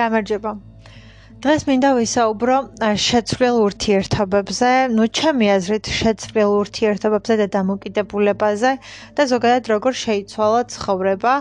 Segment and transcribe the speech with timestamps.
[0.00, 0.52] გამარჯობა.
[1.40, 2.56] დღეს მინდა ვისაუბრო
[3.00, 8.72] შეცვლილ ურთიერთობებზე, ნუ ჩემი აზრით შეცვლილ ურთიერთობებზე და დამოკიდებულებაზე
[9.16, 11.34] და ზოგადად როგორ შეიცვალა ცხოვრება,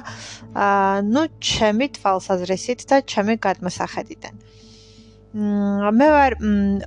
[0.68, 4.34] აა, ნუ ჩემი თვალსაზრისით და ჩემი გადმოსახედიდან.
[6.00, 6.32] მე ვარ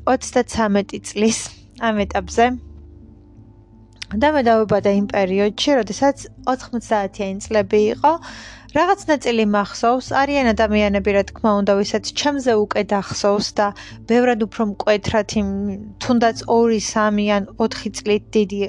[0.09, 1.39] 33 წლის
[1.84, 2.46] ამ ეტაპზე.
[4.12, 8.12] და მე დავიბადა იმ პერიოდში, როდესაც 90-იანი წლები იყო
[8.72, 13.67] რაღაც ნაწილი მახსოვს, არიან ადამიანები, რა თქმა უნდა, ვისაც ჩემზე უკვე დახსოვს და
[14.08, 15.48] ბევრად უფრო მკვეთრად იმ
[16.00, 18.61] თუნდაც 2, 3 ან 4 წლით დიდი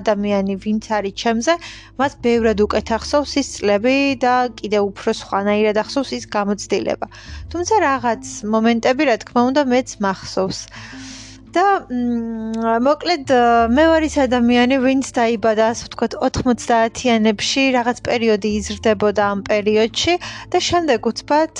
[0.00, 1.54] ადამიანი ვინც არის ჩემზე,
[2.00, 7.06] მას ბევრად უკვე დახსოვს ის წლები და კიდე უფრო სხვანაირად ახსოვს ის გამოცდილება.
[7.52, 10.60] თუმცა რაღაც მომენტები, რა თქმა უნდა, მეც მახსოვს.
[11.54, 11.64] და
[12.82, 13.30] მოკლედ
[13.70, 20.14] მე ვარ ის ადამიანი, ვინც დაიბადა, ასე ვთქვათ, 90-იანებში, რაღაც პერიოდი იზრდებოდა ამ პერიოდში
[20.50, 21.54] და შემდეგ უცბად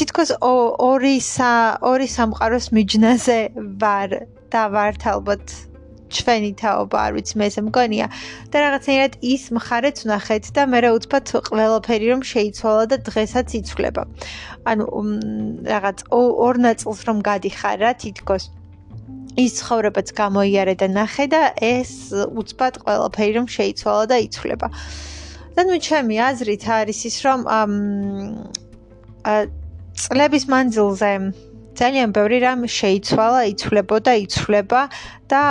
[0.00, 1.16] თითქოს ორი
[1.92, 3.40] ორი სამყაროს მიჯნაზე
[3.82, 4.10] ვარ
[4.50, 5.44] და ვართ ალბათ
[6.10, 8.06] ჩვენი თაობა, არ ვიცი მე ესე მგონია
[8.50, 14.02] და რაღაცნაირად ის მხარეც ვნახეთ და მე რა უცბად ყველაფერი რომ შეიცვალა და დღესაც იცვლება.
[14.70, 14.84] ანუ
[15.70, 18.50] რაღაც ორ ნაწილს რომ გადიხარ რა თითქოს
[19.44, 21.92] ის ცხოვრებაც გამოიარე და ნახე და ეს
[22.40, 24.68] უცბად ყველაფერი რომ შეიცვალა და იცვლება.
[25.54, 29.40] და ნუ ჩემი აზრით არის ის რომ აა
[30.00, 31.12] წლების მანძილზე
[31.80, 34.82] ძალიან ბევრი რამ შეიცვალა, იცვლებოდა, იცვლება
[35.32, 35.42] და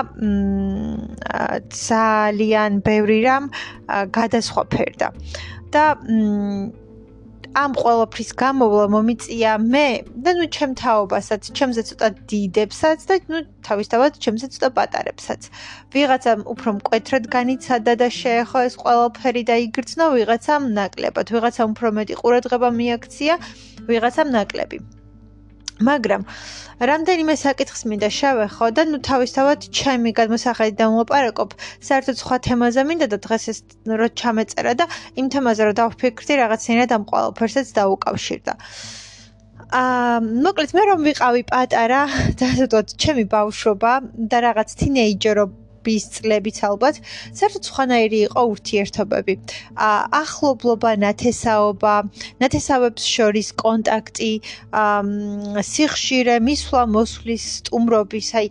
[1.73, 3.45] ძალიან ბევრი რამ
[4.17, 5.07] გადასხვაფერდა.
[5.69, 5.83] და
[7.57, 9.87] ამ ყოველფრის გამოვლა მომიწია მე
[10.25, 15.41] და ნუ ჩემ თაობასაც, ჩემზე ცოტა დიდებსაც და ნუ თავისთავად ჩემზე ცოტა პატარებსაც.
[15.93, 22.15] ვიღაცამ უფრო მკვეთრად განიცადა და შეეხო ეს ყოველფერი და იგრძნო, ვიღაცამ ნაკლებად, ვიღაცამ უფრო მეტი
[22.21, 23.33] ყურადღება მიაქცია,
[23.89, 24.98] ვიღაცამ ნაკლები.
[25.79, 26.23] მაგრამ
[26.89, 31.55] რამდენიმე საკითხს მინდა შევეხო და ნუ თავისთავად ჩემი გადმოსახედიდან ვაპარაკობ
[31.89, 33.59] საერთოდ სხვა თემაზე მინდა და დღეს ეს
[34.01, 34.85] რო ჩამეწერა და
[35.23, 38.53] იმ თემაზე რო დავფიქრდი რაღაცნაირად ამ ყოველფერსაც დაუკავშირდა.
[39.79, 42.01] აა მოკლედ მე რომ ვიყავი პატარა
[42.39, 43.91] და ასე ვთქვათ ჩემი ბავშვობა
[44.31, 47.01] და რაღაც თინეიჯერობა ბის წლებიც ალბათ
[47.33, 49.33] საერთოდ სხვანაირი იყო ურთიერთობები.
[50.21, 51.95] ახლობლობა, ნათესაობა,
[52.43, 54.31] ნათესავებს შორის კონტაქტი,
[55.71, 58.47] სიხშირე, მისვლა, მოსვლის სტუმრობის, აი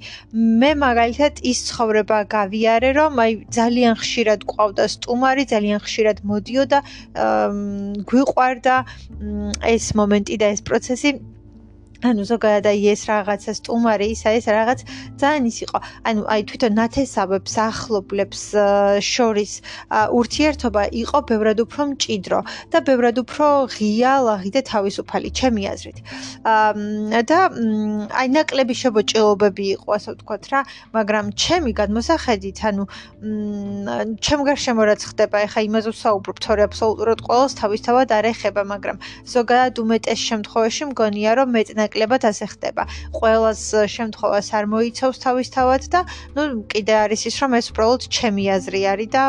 [0.62, 6.78] მე მაგალითად ის ცხოვრება გავიარე, რომ აი ძალიან ხშირად ყავდა სტუმარი, ძალიან ხშირად მოდიოდა,
[8.10, 8.76] გვიყვარდა
[9.75, 11.10] ეს მომენტი და ეს პროცესი
[11.99, 14.81] ანუ ზოგადად აი ეს რაღაცა სტუმარი ისა ეს რაღაც
[15.19, 15.79] ძალიან ის იყო.
[16.07, 18.43] ანუ აი თვითონ ნათესავებს ახლობლებს
[19.03, 19.53] შორის
[19.91, 25.99] ურთიერთობა იყო ბევრად უფრო მჭიდრო და ბევრად უფრო ღია ლაღი და თავისუფალი ჩემი აზრით.
[27.27, 27.39] და
[28.15, 30.61] აი ნაკლები შებოჭილობები იყო ასე ვთქვათ რა
[30.95, 32.85] მაგრამ ჩემი გადმოსახედით ანუ
[34.23, 38.97] ჩემ გარშემო რაც ხდება ეხა იმაზე ვსაუბრობ თორე აბსოლუტურად ყოველს თავისთავად არ ეხება მაგრამ
[39.35, 42.84] ზოგადად უმეტეს შემთხვევაში მგონია რომ მეტ ნაკლებად ასე ხდება.
[43.16, 43.62] ყოველას
[43.97, 46.00] შემთხვევას არ მოიცავს თავისთავად და
[46.37, 49.25] ნუ კიდე არის ის რომ ეს უბრალოდ ჩემი აზრი არის და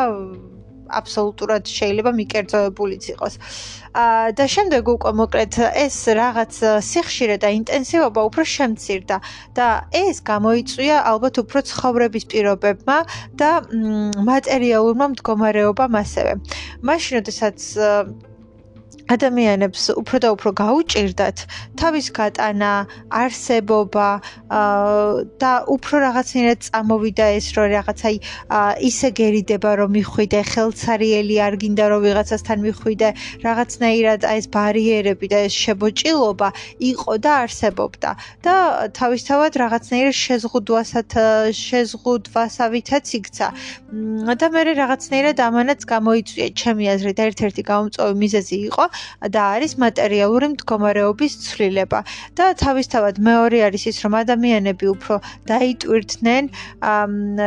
[0.90, 3.34] აბსოლუტურად შეიძლება მიკერძოებულიც იყოს.
[3.94, 5.54] აა და შემდეგ უკვე მოკლედ
[5.86, 6.54] ეს რაღაც
[6.90, 9.16] სიხშირე და ინტენსივობა უფრო შემცირდა
[9.54, 12.98] და ეს გამოიწვია ალბათ უფრო ცხოვრების პირობებმა
[13.40, 13.50] და
[14.30, 16.32] მატერიალურმა მდგომარეობამ ასევე.
[16.86, 17.58] მაშინ როდესაც
[19.14, 21.38] ადამიანებს უფრო და უფრო გაუჭirdათ
[21.80, 22.72] თავის გატანა,
[23.22, 24.10] არსებობა
[25.40, 28.16] და უფრო რაღაცნაირად წამოვიდა ეს რომ რაღაც აი
[28.90, 33.08] ისე გერიდება რომ მიხვიდე ხელცარიელი არ გინდა რომ ვიღაცასთან მიხვიდე
[33.46, 36.48] რაღაცნაირად აი ეს ბარიერები და ეს შებოჭილობა
[36.90, 38.10] იყო და არსებობდა.
[38.44, 38.54] და
[39.00, 41.08] თავისთავად რაღაცნაირად შეზღუდვასად
[41.66, 43.48] შეზღუდვასავითაც იქცა.
[44.40, 46.46] და მე რაღაცნაირად ამანაც გამოიწვია.
[46.60, 48.84] ჩემი აზრით ერთ-ერთი გამომწვევი მიზეზი იყო
[49.34, 52.00] და არის მატერიალური მდგომარეობის ცვლილება.
[52.38, 55.14] და თავისთავად მეორე არის ის, რომ ადამიანები უფრო
[55.50, 56.44] დაიტვირთნენ,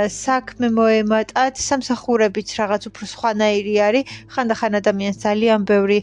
[0.09, 4.03] საქმე მოემატათ, სამსახურებიც რაღაც უფრო სხვანაირი არის.
[4.33, 5.99] ხანდახან ადამიანს ძალიან ბევრი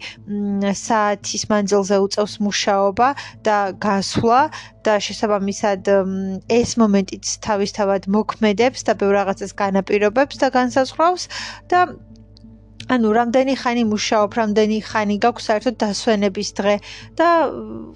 [0.84, 3.08] საათის მანძილზე უწევს მუშაობა
[3.46, 3.56] და
[3.86, 4.40] გასვლა
[4.86, 5.90] და შესაბამისად
[6.48, 11.24] ეს მომენტიც თავისთავად მოქმედებს და ბევრ რაღაცას განაპირობებს და განსაზღვრავს
[11.72, 11.80] და
[12.90, 16.74] ანუ რამდენი ხანი მუშაობ, რამდენი ხანი გაქვს საერთოდ დასვენების დღე
[17.20, 17.28] და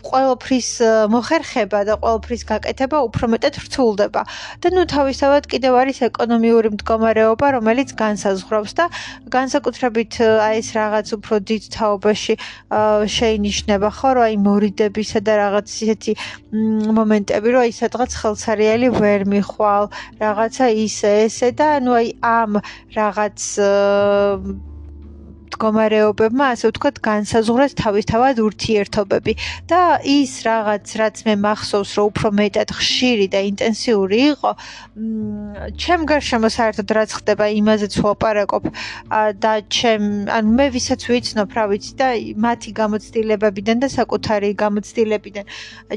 [0.06, 0.68] ყოველფრის
[1.10, 4.22] მოხერხება და ყოველფრის გაკეთება უფრო მეტად რთულდება.
[4.62, 8.84] და ნუ თავისთავად კიდევ არის ეკონომიური მდგომარეობა, რომელიც განსაზღვრავს და
[9.34, 10.12] განსაკუთრებით
[10.46, 12.34] აი ეს რაღაც უფრო დიდ თაობაში
[13.16, 16.12] შეინიშნება ხო, რომ აი მორიდებისა და რაღაც ისეთი
[16.98, 19.84] მომენტები, რომ აი სადღაც ხელსარიელი ვერ მიხვალ,
[20.22, 22.52] რაღაცა ისე ესე და ანუ აი ამ
[22.94, 23.38] რაღაც
[25.54, 29.32] მდგომარეობებმა ასე ვთქვათ განსაზღვრეს თავისთავად ურთიერთობები.
[29.70, 34.50] და ის რაღაც რაც მე მახსოვს რომ უფრო მეტად ხშირი და ინტენსიური იყო
[35.78, 38.64] ჩემ გარშემო საერთოდ რაც ხდება იმაზეც ვაპარაკობ
[39.44, 40.04] და ჩემ
[40.36, 42.08] ან მე ვისაც ვიცნობ რა ვიცი და
[42.46, 45.44] მათი გამოცდილებებიდან და საკუთარი გამოცდილებიდან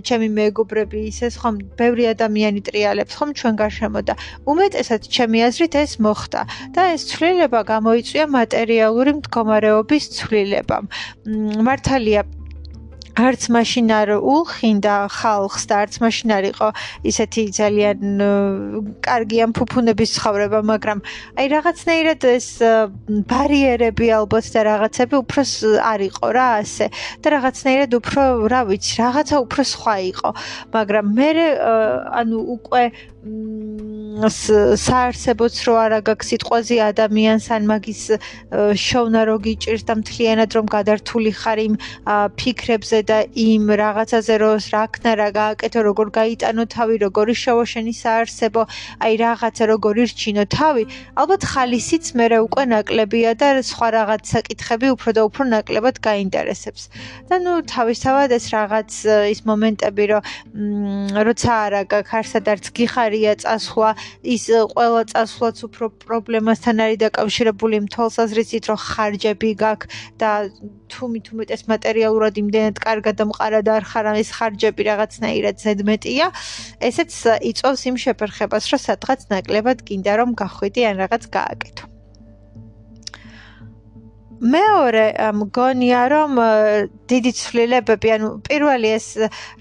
[0.08, 4.14] ჩემი მეგობრები ისეს ხომ ბევრი ადამიანი ტრიალებს ხომ ჩვენ გარშემო და
[4.46, 6.42] უმეტესად ჩემი აზრით ეს მოხდა.
[6.76, 10.78] და ეს ცვლილება გამოიწვია მატერიალური მდგომარეობა მდგომარეობის ცვლილება.
[11.64, 12.22] მართალია
[13.18, 16.68] არც მაშინ არ ულხინდა ხალხს და არც მაშინ არ იყო
[17.10, 17.98] ისეთი ძალიან
[19.02, 21.00] კარგი ამ ფუფუნების ცხოვრება, მაგრამ
[21.42, 22.48] აი რაღაცნაირად ეს
[23.26, 25.42] ბარიერები ალბათ და რაღაცები უფრო
[25.82, 26.86] არ იყო რა ასე
[27.26, 28.22] და რაღაცნაირად უფრო
[28.54, 30.30] რა ვიცი, რაღაცა უფრო სხვა იყო,
[30.78, 31.30] მაგრამ მე
[32.22, 32.84] ანუ უკვე
[34.18, 38.02] საარსებოც რო არა გაქვს სიტყვაზე ადამიანს ან მაგის
[38.82, 41.76] შოვნა რო გიჭირს და მთლიანად რომ გადართული ხარ იმ
[42.38, 48.64] ფიქრებზე და იმ რაღაცაზე რომ რა ქნა რა გააკეთო როგორ გაიტანო თავი როგორი შევაშენი საარსებო
[49.06, 50.84] აი რაღაცა როგორი რჩინო თავი.
[51.18, 56.90] ალბათ ხალისიც მე უკვე ნაკლებია და სხვა რაღაც საკითხები უფრო და უფრო ნაკლებად გაინტერესებს.
[57.30, 58.90] და ნუ თავისთავად ეს რაღაც
[59.34, 60.22] ის მომენტები რომ
[61.28, 62.66] როცა არა გაქვს არსად არც
[63.18, 63.90] გიხარია წასვლა
[64.24, 64.44] ის
[64.74, 69.90] ყველა წასვლაც უფრო პრობლემასთან არის დაკავშირებული თვალსაზრისით რომ ხარჯები გაქვს
[70.22, 70.32] და
[70.94, 76.26] თუმი თუმეტეს მატერიალურად იმდენად კარგად და მყარად არ ხარ ამის ხარჯები რაღაცნაირად ზედმეტია.
[76.90, 77.12] ესეც
[77.52, 81.97] იწვევს იმ შეფერხებას რომ სადღაც ნაკლებად გინდა რომ გახვიდე ან რაღაც გააკეთო
[84.38, 86.32] მეორე მგონია რომ
[87.10, 89.08] დიდი ცვლილებები ანუ პირველი ეს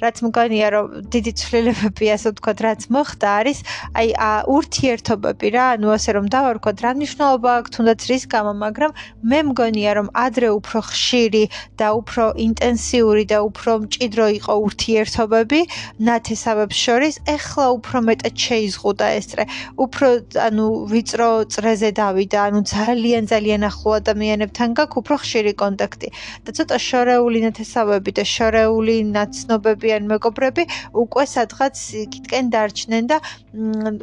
[0.03, 3.59] რაც მგონია რომ დიდი ცვლილებები ასე ვთქვათ რაც მოხდა არის
[4.01, 4.09] აი
[4.57, 8.93] ურთიერთობები რა ანუ ასე რომ დავარქოთ რა მნიშვნელობა აქვს თუნდაც რის გამო მაგრამ
[9.33, 11.45] მე მგონია რომ ადრე უფრო ხშირი
[11.81, 15.61] და უფრო ინტენსიური და უფრო მჭიდრო იყო ურთიერთობები
[16.09, 19.45] ნათესავებს შორის ეხლა უფრო მეტად შეიზღუდა ეს წრე.
[19.85, 20.07] უფრო
[20.47, 26.09] ანუ ვიწრო წრეზე დავიდა ანუ ძალიან ძალიან ახლო ადამიანებთან თან გაქვს უფრო ხშირი კონტაქტი
[26.47, 30.65] და ცოტა შორეული ნათესავები და შორეული ნაცნობები ან მეგობრები
[31.03, 33.19] უკვე სადღაც იქითკენ დარჩნენ და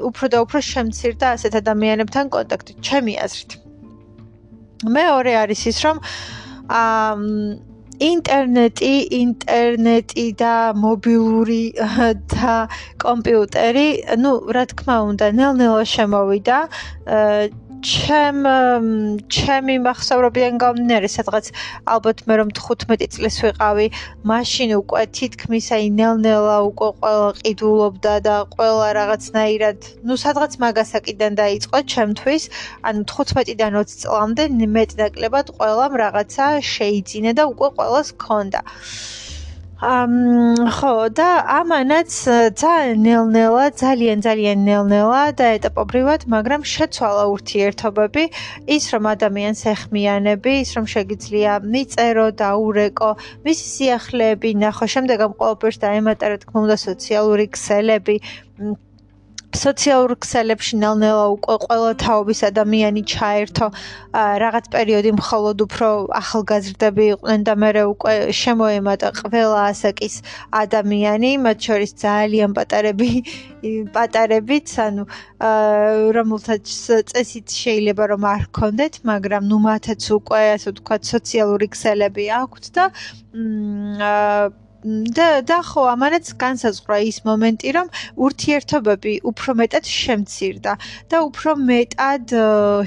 [0.09, 3.51] უფრო და უფრო შემცირდა ასეთ ადამიანებთან კონტაქტი ჩემი აზრით
[4.95, 5.97] მეორე არის ის რომ
[6.79, 7.71] აა
[8.01, 11.63] ინტერნეტი, ინტერნეტი და მობილური
[12.33, 12.55] და
[13.03, 13.87] კომპიუტერი,
[14.23, 16.57] ну, რა თქმა უნდა, ნელ-ნელა შემოვიდა.
[17.83, 18.45] ჩემ
[19.35, 21.49] ჩემი მახსოვრობიდან გამნერი სადღაც
[21.93, 23.87] ალბათ მე რომ 15 წლის ვიყავი
[24.31, 31.83] მაშინ უკვე თითქმის აი ნელ-ნელა უკვე ყველა ყიდულობდა და ყველა რაღაცნაირად ну სადღაც მაგასაკიდან დაიწყო
[31.95, 32.43] ჩემთვის
[32.87, 34.47] ანუ 15-დან 20 წლამდე
[34.77, 38.63] მეტნაკლებად ყველამ რაღაცა შეიძინა და უკვე ყველას ჰქონდა
[39.83, 42.11] ხო და ამანაც
[42.55, 48.23] ძალიან ნელ-ნელა, ძალიან ძალიან ნელ-ნელა და ეტაპობრივად, მაგრამ შეცვალა ურთიერთობები,
[48.75, 53.11] ის რომ ადამიანს ეხმიანები, ის რომ შეგიძლია მიწერო და ურეკო,
[53.43, 58.15] მისი სიახლეები ნახო, შემდეგ ამ ყოველფერს დაემატა რა თქმა უნდა სოციალური ქსელები.
[59.53, 63.67] სოციალურ ქსელებში ნელ-ნელა უკვე ყველა თაობის ადამიანი ჩაერთო.
[64.13, 65.87] რაღაც პერიოდი მხოლოდ უფრო
[66.21, 70.15] ახალგაზრდები იყვნენ და მე უკვე შემოემატა ყველა ასაკის
[70.63, 73.09] ადამიანი მათ შორის ძალიან პატარები
[73.95, 75.03] პატარებიც ანუ
[76.17, 76.65] რომელთაც
[77.09, 82.85] წესით შეიძლება რომ არ გქონდეთ მაგრამ ნუ მათაც უკვე ასე ვთქვათ სოციალური ქსელები აქვთ და
[84.83, 87.87] და და ხო ამანაც განსაზღვრა ის მომენტი რომ
[88.25, 90.73] ურთიერთობები უფრო მეტად შემცირდა
[91.11, 92.33] და უფრო მეტად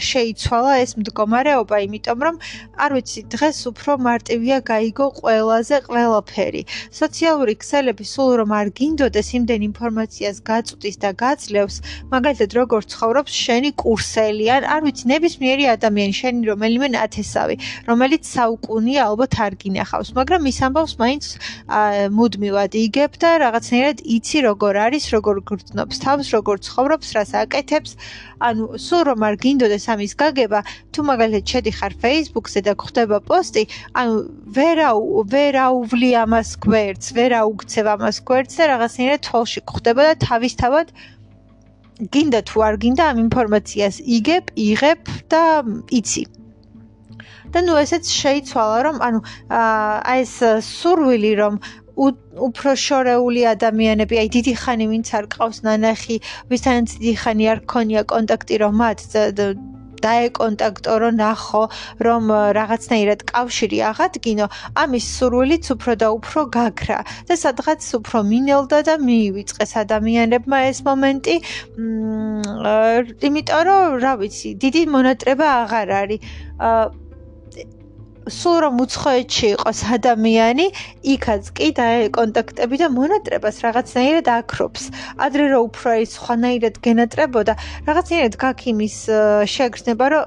[0.09, 2.37] შეიცვალა ეს მდგომარეობა იმიტომ რომ
[2.85, 6.62] არ ვიცი დღეს უფრო მარტივია გაიგო ყველაზე ყველაფერი.
[7.00, 11.76] სოციალური ქსელები სულ რომ არ გინდოდეს იმდენ ინფორმაციას გაწვდის და გაძლევს
[12.12, 14.47] მაგალითად როგორ ცხოვრობს შენი კურსელი.
[14.57, 17.57] ან არ ვიცი ნებისმიერი ადამიანი შენი რომელიმე ნათესავი
[17.88, 21.25] რომელიც საუკუნია ალბათ არ გინახავს მაგრამ ის ამბავს მაინც
[22.16, 27.93] მუდმივად იგებ და რაღაცნაირად იცი როგორ არის, როგორ გრძნობს თავს, როგორ ცხოვრობს, რას აკეთებს.
[28.37, 30.61] ანუ სულ რომ არ გინდოდეს ამის გაგება,
[30.93, 33.62] თუ მაგალითად შედიხარ Facebook-ზე და გხვდება პოსტი,
[33.97, 34.14] ანუ
[34.57, 34.90] ვერა
[35.33, 40.87] ვერაუვლი ამას გვერდს, ვერაუგცევ ამას გვერდს და რაღაცნაირად თვალში გხვდება და თავისთავად
[42.12, 45.02] გინდა თუ არ გინდა ამ ინფორმაციას იგებ, იღებ
[45.33, 45.43] და
[45.99, 46.23] იცი.
[47.57, 49.21] და ნუ ესეც შეიცვალა რომ ანუ
[49.57, 50.37] აი ეს
[50.69, 51.55] სურვილი რომ
[51.97, 56.17] უფრო შორეული ადამიანები, აი დიდი ხანი ვინც არ ყავს ნანახი,
[56.53, 59.01] ვისთანაც დიდი ხანი არ ქონია კონტაქტი რომ მათ
[60.05, 61.63] დაეკონტაქტო რომ ნახო
[62.07, 62.23] რომ
[62.59, 64.47] რაღაცნაირად კავშირი აღადგინო,
[64.83, 71.37] ამის სურვილიც უფრო და უფრო გაქრა და სადღაც უფრო მინელდა და მიივიწყეს ადამიანებმა ეს მომენტი.
[71.81, 76.21] მ იმიტომ რომ რა ვიცი, დიდი მონატრება აღარ არის.
[78.26, 80.66] სულ რომ უცხოეთში იყოს ადამიანი,
[81.14, 84.83] იქაც კი და კონტაქტები და მონატრებას რაღაცნაირად აკრობს.
[85.23, 87.54] ადრე რო უფრო ის ხვანაირად გენატრებოდა,
[87.87, 88.97] რაღაცნაირად გაქიმის
[89.54, 90.25] შეგრძნება, რომ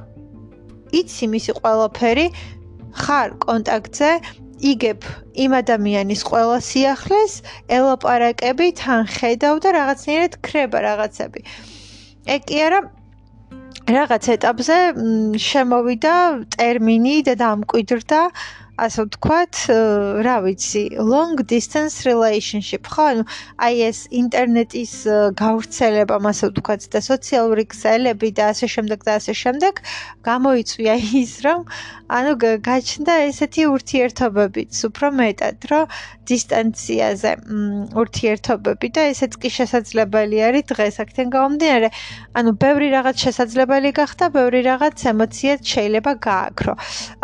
[0.99, 2.27] იცი მისი ყველაფერი
[3.03, 4.11] ხარ კონტაქტზე
[4.59, 5.01] იგებ
[5.39, 7.33] იმ ადამიანის ყველა სიახლეს,
[7.71, 11.41] ელაპარაკები, თან ხედავ და რაღაცნაირად ქრება რაღაცები.
[12.29, 12.79] ეგ კი არა
[13.89, 14.77] რაღაც ეტაპზე
[15.46, 16.15] შემოვიდა
[16.55, 18.22] ტერმინი და დამკვიდრდა
[18.86, 19.55] ასე ვთქვათ,
[20.25, 23.03] რა ვიცი, long distance relationship, ხო?
[23.13, 23.24] ანუ
[23.65, 24.93] აი ეს ინტერნეტის
[25.41, 29.74] გავრცელება, ასე ვთქვათ, და სოციალური ქსელები და ასე შემდეგ და ასე შემდეგ
[30.29, 31.59] გამოიწვია ის, რომ
[32.19, 32.31] ანუ
[32.69, 35.86] გაჩნდა ესეთი ურთიერთობებიც, უფრო მეტად, რომ
[36.29, 37.31] დისტანციაზე
[38.01, 41.89] ურთიერთობები და ესეც კი შესაძლებელი არის დღეს აქთან გამომდინარე.
[42.38, 46.74] ანუ ბევრი რაღაც შესაძლებელი გახდა, ბევრი რაღაც ემოციაც შეიძლება გააქრო.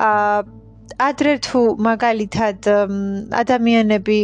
[0.10, 0.65] აა
[0.96, 2.68] ადრე თუ მაგალითად
[3.36, 4.20] ადამიანები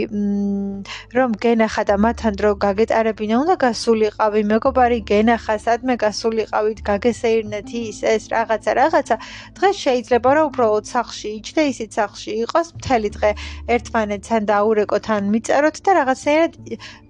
[1.17, 4.41] რომ გენახა და მათთან დრო გაგეტარებინა უნდა გასულიყავი.
[4.51, 9.15] მეგობარი გენახა სადმე გასულიყავით გაგესეირნეთ ის ეს რაღაცა რაღაცა.
[9.57, 13.31] დღეს შეიძლება რომ უბრალოდ სახში იჯდე ისიც სახში იყოს მთელი დღე
[13.75, 16.51] ერთმანეთთან დაურეკოთ ან მიწეროთ და რაღაცნაირად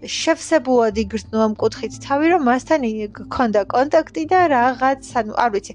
[0.01, 1.93] შევსებულად იგრძნო ამ კუთხით.
[2.07, 2.81] თავი რომ მასთან
[3.19, 5.73] გქონდა კონტაქტი და რაღაც ანუ არ ვიცი.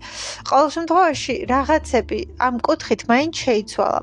[0.49, 4.01] ყოველ შემთხვევაში რაღაცები ამ კუთხით მაინც შეიცვალა შეიცვალა.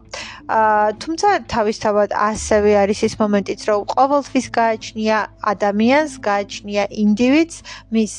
[0.48, 5.18] აა თუმცა თავისთავად ასევე არის ის მომენტიც, რომ ყოველთვის გააჩნია
[5.54, 7.58] ადამიანს, გააჩნია ინდივიდს,
[7.94, 8.14] მის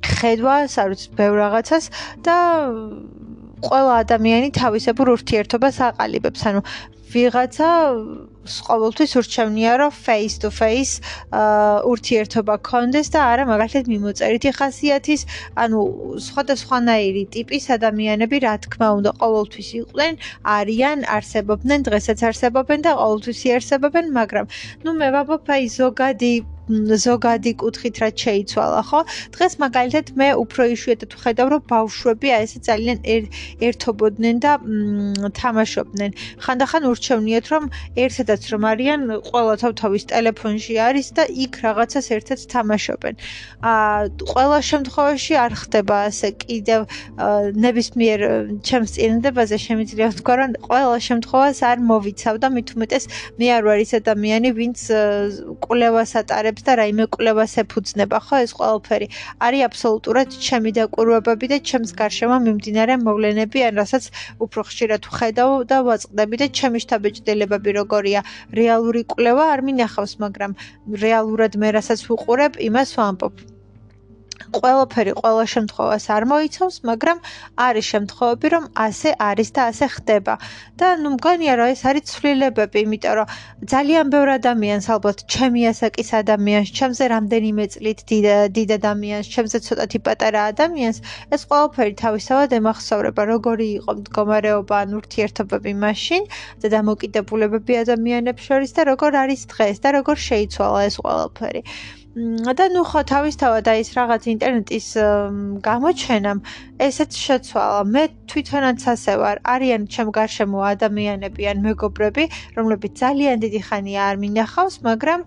[0.00, 1.84] ხედვას, არ ვიცი, ბევრ რაღაცას
[2.24, 2.36] და
[3.60, 6.40] ყველა ადამიანი თავისებურ ურთიერთობას აყალიბებს.
[6.48, 6.60] ანუ
[7.12, 7.68] ვიღაცა
[8.40, 10.94] ყოველთვის ურჩევნია რომ face to face
[11.92, 15.20] ურთიერთობა კონდეს და არა მაგალითად მიმოწერითი ხასიათის,
[15.64, 15.80] ანუ
[16.26, 20.14] სხვადასხვანაირი ტიპის ადამიანები, რა თქმა უნდა, ყოველთვის იყვნენ,
[20.56, 24.46] არიან, არსებობდნენ, დღესაც არსებობენ და ყოველთვის იარსებობენ, მაგრამ
[24.84, 26.32] ნუ მე ვაბობ აი ზოგადი
[27.04, 29.00] ზოგადი კუთხით რაც შეიცვალა, ხო?
[29.34, 32.98] დღეს მაგალითად მე უფრო იშვიათად ვხედავ, რომ ბავშვები აი ესე ძალიან
[33.68, 34.52] ერთობოდნენ და
[35.40, 36.10] თამაშობდნენ.
[36.44, 37.64] ხანდახან ურჩევნიათ, რომ
[38.04, 39.00] ერთადაც რომ არიან,
[39.30, 43.14] ყველა თავ-თავის ტელეფონში არის და იქ რაღაცას ერთად თამაშობენ.
[43.60, 44.00] აა
[44.30, 46.80] ყველა შემთხვევაში არ ხდება ასე კიდევ
[47.64, 48.20] ნებისმიერ
[48.66, 53.04] ჩემს წინდებაზე შემიძლია ვთქვა, რომ ყველა შემთხვევას არ მოვიცავ და მით უმეტეს
[53.38, 54.78] მე არ ვარ ის ადამიანი, ვინც
[55.64, 59.06] კვლევას ატარებს და რაიმე კვლევას ეფუძნება, ხო, ეს ყველაფერი
[59.46, 64.04] არის აბსოლუტურად ჩემი დაკვირვებები და ჩემს გარშემო მიმდინარე მოვლენები, ან რასაც
[64.44, 68.20] უფრო ხშირად ვხედავ და ვაწყდები და ჩემი შთაბეჭდილებები როგორია,
[68.60, 70.58] რეალური კვლევა არ მინახავს, მაგრამ
[71.06, 73.59] რეალურად მე რასაც ვუყურებ, იმას ვამბობ.
[74.48, 77.18] ყველაფერი ყველა შემთხვევას არ მოიცავს, მაგრამ
[77.66, 80.34] არის შემთხვევები, რომ ასე არის და ასე ხდება.
[80.80, 83.26] და ნუ მგონია, რომ ეს არის ცვლილებები, იმიტომ რომ
[83.72, 88.00] ძალიან ბევრ ადამიანს, ალბათ ჩემი ასაკის ადამიანს, ჩემზე რამდენიმე წლით
[88.56, 90.98] დიდ ადამიანს, ჩემზე ცოტათი პატარა ადამიანს,
[91.34, 96.22] ეს ყველაფერი თავისთავად ემახსოვრება, როგორი იყო მდგომარეობა ან ურთიერთობები მაშინ
[96.64, 101.62] და დამოკიდებულებები ადამიანებს შორის და როგორ არის დღეს და როგორ შეიცვალა ეს ყველაფერი.
[102.10, 104.86] და ნუ ხო თავისთავად აი ეს რაღაც ინტერნეტის
[105.62, 106.38] გამოჩენამ
[106.82, 107.82] ესეც შეცვალა.
[107.86, 109.36] მე თვითონაც ასე ვარ.
[109.46, 112.24] არიან ჩემ გარშემო ადამიანები ან მეგობრები,
[112.58, 115.20] რომლებიც ძალიან დიდი ხანია არ მინახავს, მაგრამ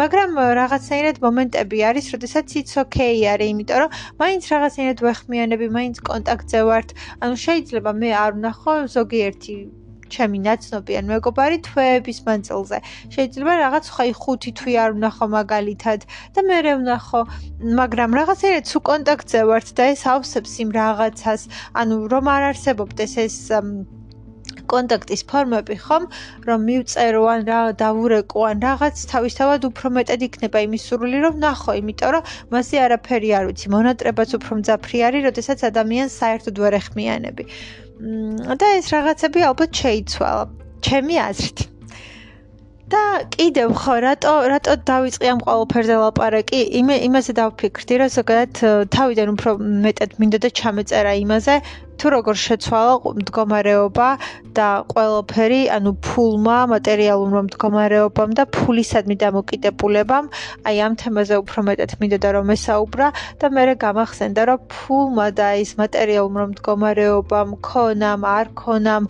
[0.00, 6.60] მაგრამ რაღაცნაირად მომენტები არის, როდესაც it's okay არის, იმიტომ რომ მაინც რაღაცნაირად ვეხმიანები, მაინც კონტაქტზე
[6.72, 6.88] ვართ.
[7.20, 9.79] ანუ შეიძლება მე არ ვნახო ზოგიერთი
[10.14, 12.78] ჩემი ნაცნობი ან მეგობარი თვეების მანძილზე.
[13.14, 16.00] შეიძლება რაღაც ხაი ხუთი თვე არ ვნახო მაგალითად
[16.34, 17.20] და მე რე ვნახო,
[17.80, 21.40] მაგრამ რაღაცა თუ კონტაქტზე ვართ და ეს ავსებს იმ რაღაცას,
[21.80, 23.36] ანუ რომ არ არსებობდეს ეს
[24.70, 26.06] კონტაქტის ფორმები ხომ
[26.48, 31.76] რომ მივწერო ან რა დავურეკო ან რაღაც თავისთავად უფრო მეტად იქნება იმის სურვილი რომ ნახო
[31.80, 33.66] იმიტომ რომ მასე არაფერი არ ვიცი.
[33.76, 37.44] მონატრებაც უფრო მძაფრი არის როდესაც ადამიანს საერთოდ ვერ ეხმიანები
[38.00, 40.44] და ეს რაღაცები ალბათ შეიცვალა.
[40.80, 41.58] ჩემი აზრით.
[42.90, 43.02] და
[43.34, 48.52] კიდევ ხო რატო რატო დავიწყე ამ ყოველფერზე ლაპარაკი იმე იმაზე დავფიქრდი რომ ზოგადად
[48.96, 49.50] თავიდან უფრო
[49.84, 51.54] მეტად მინდოდა ჩამეწერა იმაზე
[52.00, 54.08] თუ როგორ შეცვალა მდგომარეობა
[54.56, 60.30] და ყველაფერი, ანუ ფულმა, მატერიალურმა მდგომარეობამ და ფულისადმი დამოკიდებულებამ,
[60.64, 65.70] აი ამ თემაზე უფრო მეტად მინდოდა რომ ესაუბრა და მე გამახსენდა რომ ფულმა და ის
[65.76, 69.04] მატერიალურმა მდგომარეობამ, ქონამ, არ ქონამ,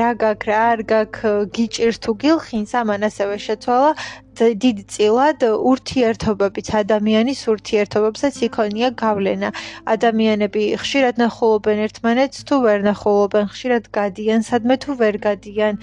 [0.00, 1.14] რა გაქ რა არ გაქ,
[1.54, 3.90] გიჭირს თუ გილხინს, ამან ასევე შეცვალა
[4.36, 9.48] დიდ წილად ურთიერთობებიც ადამიანის ურთიერთობებსაც იქონია გავლენა.
[9.94, 15.74] ადამიანები ხშირად ნახულობენ ერთმანეთს თუ ვერ ნახულობენ, ხშირად გადიან სადმე თუ ვერ გადიან.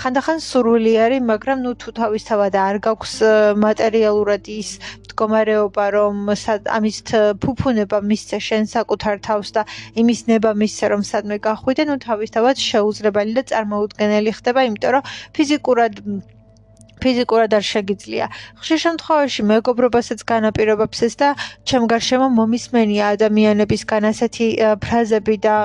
[0.00, 3.14] ხანდახან სურვილი არის, მაგრამ ნუ თუ თავისთავად არ გაქვს
[3.64, 4.70] მატერიალურად ის
[5.08, 6.14] მდგომარეობა, რომ
[6.76, 6.98] ამის
[7.40, 9.62] ფუფუნება მისცე შენ საკუთარ თავს და
[9.96, 15.02] იმის ნება მისცე რომ სადმე გახვიდე, ნუ თავისთავად შეუძლებელი და წარმოუდგენელი ხდება, იმიტომ რომ
[15.32, 15.92] ფიზიკურად
[17.02, 18.26] ფიზიკურად არ შეგიძლია.
[18.60, 21.28] ხშირ შემთხვევაში მეგობრობასაც განაპირობებს ეს და
[21.68, 24.46] ჩემ გარშემო მომისმენია ადამიანებისგან ასეთი
[24.84, 25.56] ფრაზები და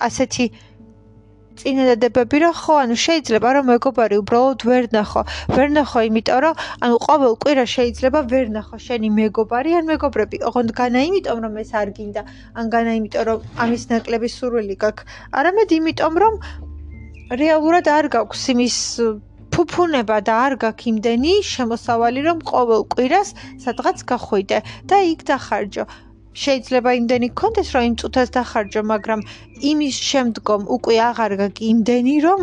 [0.00, 0.44] ასეთი
[1.60, 5.22] წინადადებები, რომ ხო, ანუ შეიძლება რომ მეგობარი უბრალოდ ვერ ნახო.
[5.56, 6.54] ვერ ნახო, იმიტომ რომ
[6.84, 10.36] ანუ ყოველ კვირა შეიძლება ვერ ნახო შენი მეგობარი ან მეგობრები.
[10.48, 12.22] ოღონდ განა იმიტომ რომ ეს არ გინდა,
[12.58, 15.04] ან განა იმიტომ რომ ამის ნაკლები სურვილი გაქვს.
[15.38, 16.34] არამედ იმიტომ რომ
[17.42, 18.76] რეალურად არ გაქვს იმის
[19.60, 23.32] ფუფუნება და არ გაქვს იმდენი შემოსავალი რომ ყოველ კვირას
[23.64, 25.84] სადღაც გახვიდე და იქ დახარჯო.
[26.40, 29.20] შეიძლება იმდენი გქონდეს რომ იმ წუთას დახარჯო მაგრამ
[29.70, 32.42] იმის შემდგომ უკვე აღარ გაქვს იმდენი რომ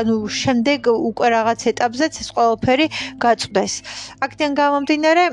[0.00, 2.86] ანუ შემდეგ უკვე რაღაც ეტაპზეც ეს ყველაფერი
[3.24, 3.74] გაწვდეს.
[4.24, 5.24] აქედან გამომდინარე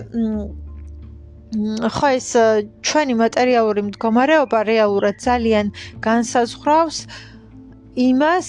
[1.96, 2.30] ხო ეს
[2.88, 5.70] ჩვენი მატერიალური მდგომარეობა რეალურად ძალიან
[6.02, 6.98] განსაზღვრავს
[7.94, 8.48] იმას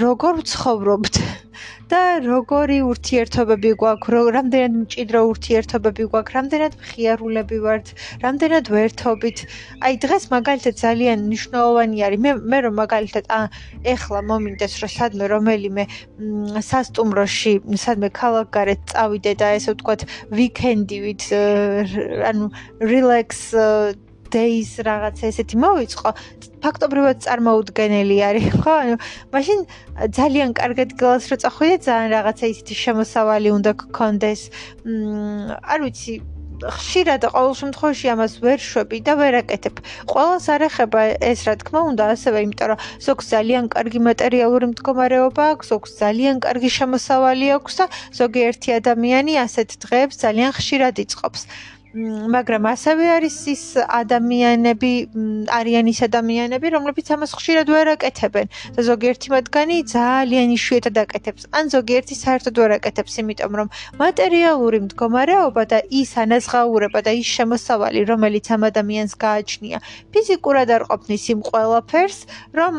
[0.00, 1.16] როგორ ვცხოვრობთ
[1.92, 7.92] და როგორი ურთიერთობები გვაქვს, რამდენად მჭიდრო ურთიერთობები გვაქვს, რამდენად მხიარულები ვართ,
[8.24, 9.44] რამდენად ვერთობით.
[9.84, 12.20] აი დღეს მაგალითად ძალიან მნიშვნელოვანი არის.
[12.24, 13.24] მე მე რომ მაგალითად
[13.92, 15.84] ეხლა მომინდეს რომ სადმე რომელიმე
[16.64, 20.00] სასტუმროში, სადმე ქალაქგარეთ წავიდე და ესე ვთქვათ,
[20.32, 21.22] ვიკენდივით
[22.24, 22.44] ანუ
[22.80, 23.28] relax
[24.34, 26.10] days რაღაც ესეთი მოვიწყო
[26.64, 28.96] ფაქტობრივად წარმოუდგენელი არის ხო ანუ
[29.34, 29.58] მაშინ
[30.18, 34.42] ძალიან კარგად გელას რო წახვიდე ძალიან რაღაცა ისეთი შემოსავალი უნდა გქონდეს
[34.88, 36.14] მ არ ვიცი
[36.58, 39.76] ხშირად ყოველ შემთხვევაში ამას ვერ შვები და ვერ აკეთებ.
[40.10, 45.44] ყოველს არ ეხება ეს რა თქმა უნდა, ასევე იმიტომ რომ ზოგს ძალიან კარგი მატერიალური მდგომარეობა
[45.54, 47.84] აქვს, ზოგს ძალიან კარგი შემოსავალი აქვს და
[48.20, 51.40] ზოგიერთი ადამიანი ასეთ დღეებს ძალიან ხშირად იწყობს.
[51.94, 54.92] მაგრამ ასევე არის ის ადამიანები,
[55.48, 58.46] არიან ის ადამიანები, რომლებიც ამას ხშირად ვერ აკეთებენ
[58.76, 61.48] და ზოგიერთი მათგანი ძალიან იშვიათად აკეთებს.
[61.48, 68.00] ან ზოგიერთი საერთოდ ვერ აკეთებს, იმიტომ რომ მატერიალური მდგომარეობა და ის ანაზღაურება და ის შემოსავალი,
[68.04, 69.78] რომელიც ამ ადამიანს გააჩნია,
[70.12, 72.18] ფიზიკურად არ ყოფნის იმ ყველაფერს,
[72.52, 72.74] რომ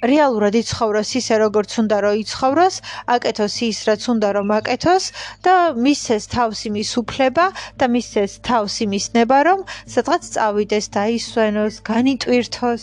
[0.00, 2.76] რეალურად იცხოვროს ისე როგორც უნდა რომ იცხოვროს,
[3.14, 5.04] აკეთოს ის რაც უნდა რომ აკეთოს
[5.44, 7.44] და მისცეს თავს იმის უფლება
[7.76, 9.60] და მისცეს თავს იმის ნება რომ
[9.94, 12.82] სადღაც წავიდეს და ისვენოს, განიტვირთოს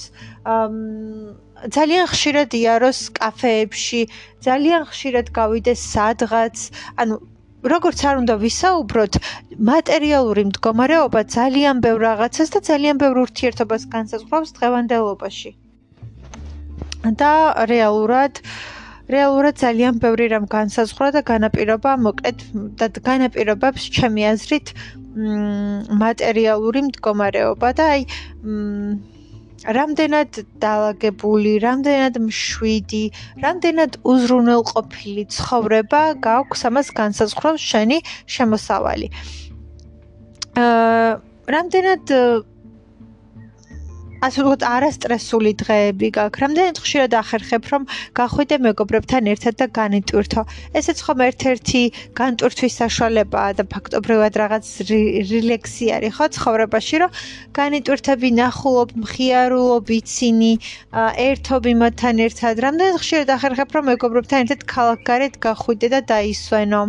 [1.74, 4.02] ძალიან ხშირად იაროს კაფეებში,
[4.46, 6.70] ძალიან ხშირად გავიდეს სადღაც,
[7.02, 7.18] ანუ
[7.74, 9.14] როგორც არ უნდა ვისაუბროთ,
[9.70, 15.52] მატერიალური მდგომარეობა ძალიან ბევრ რაღაცას და ძალიან ბევრ ურთიერთობას განსაზღვრავს დღევანდელობაში.
[17.15, 17.32] და
[17.72, 18.41] რეალურად
[19.08, 22.39] რეალურად ძალიან ბევრი რამ განსაზღვრა და განაპირობა მოკლედ
[22.80, 24.74] და განაპირობებს ჩემი აზრით
[26.02, 28.02] მატერიალური მდგომარეობა და აი
[29.65, 33.04] რამდენად დაალაგებული, რამდენად მშვიდი,
[33.41, 37.98] რამდენად უზრუნველყოფილი ცხოვრება გაქვს ამას განსაზღვრავს შენი
[38.36, 39.08] შემოსავალი.
[40.62, 41.10] აა
[41.48, 42.06] რამდენად
[44.18, 46.42] ასე ვთქვათ, არასტრესული დღეები გაქვს.
[46.42, 47.84] რამდენად ხშირად ახერხებ, რომ
[48.18, 50.42] გახვიდე მეგობრებთან ერთად და განიტვირთო.
[50.80, 51.82] ესეც ხომ ერთ-ერთი
[52.18, 54.66] განტვირთვის საშუალებაა და ფაქტობრივად რაღაც
[55.30, 57.12] რილექსი არის, ხო, ცხოვრებაში, რომ
[57.60, 60.54] განიტვირთები, ნახულობ, მხიარულობ, იცინი,
[61.30, 62.54] ერთობ იმათთან ერთად.
[62.66, 66.82] რამდენად ხშირად ახერხებ, რომ მეგობრებთან ერთად ქალაქგარეთ გახვიდე და დაისვენო.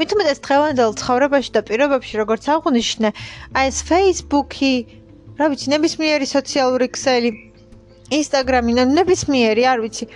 [0.00, 3.08] მithumetes დღევანდელ ცხოვრებაში და პირობებში როგორც აღვნიშნე,
[3.52, 4.72] აი ეს Facebook-ი
[5.40, 7.30] რა ვიცი, ნებისმიერი სოციალური ქსელი
[8.12, 10.06] ინსტაგრამი ნებისმიერი, არ ვიცი.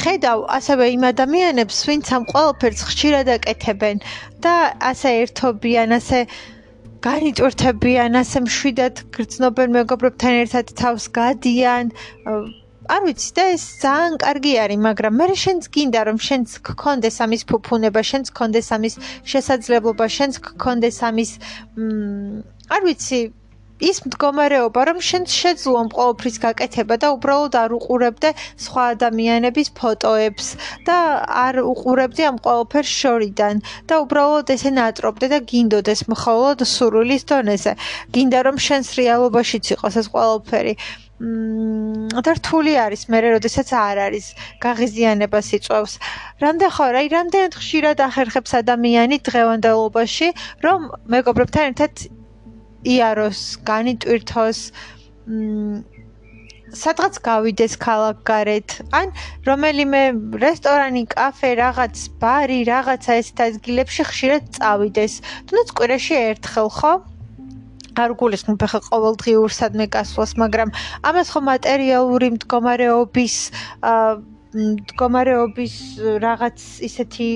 [0.00, 4.00] ხედავ ასევე იმ ადამიანებს, ვინც ამ ყველაფერს ხშირად აკეთებენ
[4.44, 4.54] და
[4.90, 6.18] ასე ერთობიან, ასე
[7.06, 11.92] განიტვირთებიან, ასე მშვიდად გრძნობენ მეგობრებთან ერთად თავს გადიან.
[12.94, 17.42] არ ვიცი და ეს ძალიან კარგი არის, მაგრამ მე შენც გინდა რომ შენც გქონდეს ამის
[17.50, 18.94] ფუფუნება, შენც გქონდეს ამის
[19.32, 21.30] შესაძლებლობა, შენც გქონდეს ამის
[21.76, 23.20] მ არ ვიცი,
[23.80, 28.30] ის მდგომარეობა, რომ შენ შეძლო ყოველფრის გაკეთება და უბრალოდ არ უყურებდე
[28.64, 30.46] სხვა ადამიანების ფოტოებს
[30.88, 30.96] და
[31.44, 37.72] არ უყურებდი ამ ყოველფერს შორიდან და უბრალოდ ესე ნატრობდე და გინდოდეს მხოლოდ სურვილის დონეზე.
[38.14, 40.74] გინდა რომ შენს რეალობაშიც იყოს ეს ყოველფერი.
[41.20, 44.26] მმ და რთული არის მე როდესაც არ არის
[44.64, 45.94] გაღიზიანება სიწვევს.
[46.44, 50.28] რამდენ ხო, აი რამდენ ხშირად ახერხებს ადამიანი დღევანდელობაში,
[50.64, 50.80] რომ
[51.12, 51.92] მეგობრებთან ერთად
[52.84, 54.58] იაროს, განიტვირთოს,
[55.28, 55.82] მ
[56.70, 59.10] სადღაც გავიდეს ქალაქ გარეთ, ან
[59.46, 60.02] რომელიმე
[60.38, 65.14] რესტორანი, კაფე, რაღაც ბარი, რაღაცა ეს ადგილებში ხშირად წავიდეს.
[65.50, 66.92] თუნდაც კვირაში ერთხელ ხო?
[67.98, 70.70] არ გულისხმობ ხა ყოველდღიურ სადმე გასვლას, მაგრამ
[71.02, 73.36] ამას ხო მატერიალური მდგომარეობის
[74.50, 75.74] მდგომარეობის
[76.22, 77.28] რაღაც ისეთი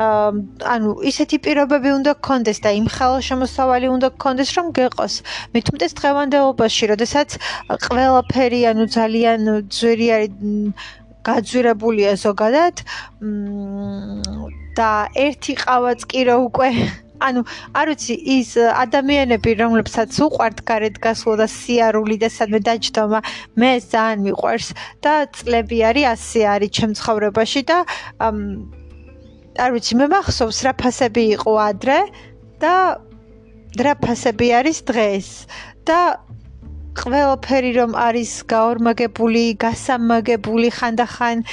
[0.00, 5.14] ანუ ისეთი პირობები უნდა გქონდეს და იმ ხელშემოსავალი უნდა გქონდეს რომ გეყოს.
[5.54, 7.28] მithumetes დღევანდელობაში, როდესაც
[7.84, 10.32] ყველაფერი ანუ ძალიან ძვირი არის
[11.26, 12.82] გაძვირებულია ზოგადად
[14.78, 14.90] და
[15.26, 16.70] ერთი ყავაც კი რო უკვე
[17.20, 17.44] ანუ
[17.76, 23.20] არ ვიცი ის ადამიანები რომლებსაც უყვართ გარეთ გასვლა და სიარული და სადმე დაჯდომა
[23.60, 24.68] მე ძალიან მიყვარს
[25.04, 27.78] და წლები არის 100 არის ჩემ ცხოვრებაში და
[29.60, 32.00] არ ვიცი, მე მახსოვს რა ფასები იყო ადრე
[32.62, 32.74] და
[33.84, 35.28] რა ფასები არის დღეს
[35.88, 36.00] და
[37.00, 41.44] ყველაფერი რომ არის გაორმაგებული, გასამაგებული ხანდახან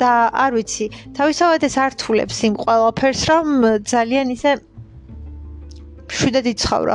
[0.00, 0.12] და
[0.44, 0.86] არ ვიცი,
[1.18, 3.46] თავისთავად ეს ართულებს იმ ყველაფერს რომ
[3.94, 4.54] ძალიან ისე
[6.20, 6.94] შვიდად იცხოვრო.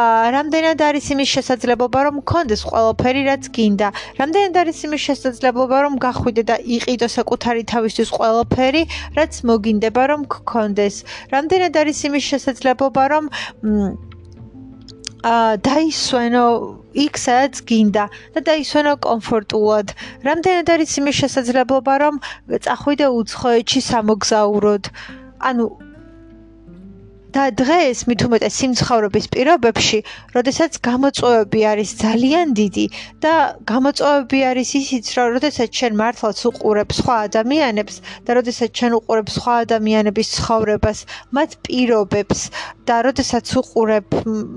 [0.00, 3.88] აა რამდენად არის იმის შესაძლებლობა რომ მქონდეს ყველაფერი რაც გინდა?
[4.20, 8.82] რამდენად არის იმის შესაძლებლობა რომ გახვიდე და იყიდო საკუთარი თავისთვის ყველაფერი
[9.18, 10.96] რაც მოგინდება რომ გქონდეს?
[11.34, 13.24] რამდენად არის იმის შესაძლებლობა რომ
[15.28, 16.44] აა დაისვენო
[17.04, 19.86] იქ სადაც გინდა და დაისვენო კომფორტულად.
[20.28, 22.14] რამდენად არის იმის შესაძლებლობა რომ
[22.66, 24.84] წახვიდე უცხოეთში სამოგზაუროდ?
[25.38, 25.64] ანუ
[27.34, 29.98] და დღეს მით უმეტეს სიმცხოვრების პირობებში,
[30.36, 32.86] როდესაც გამოწვევები არის ძალიან დიდი
[33.24, 33.34] და
[33.68, 39.54] გამოწვევები არის ისიც, რომ როდესაც შენ მართლაც უყურებ სხვა ადამიანებს და როდესაც შენ უყურებ სხვა
[39.66, 40.98] ადამიანების ცხოვრებას,
[41.36, 42.40] მათ პირობებს
[42.88, 44.06] და როდესაც უყურებ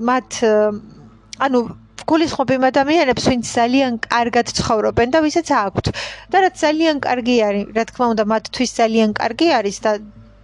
[0.08, 0.30] მათ
[1.44, 1.60] ანუ
[2.10, 5.86] გულისხმობ იმ ადამიანებს, ვინც ძალიან კარგად ცხოვრობენ და ვისაც აქვთ.
[6.32, 9.92] და რაც ძალიან კარგი არის, რა თქმა უნდა, მათთვის ძალიან კარგი არის და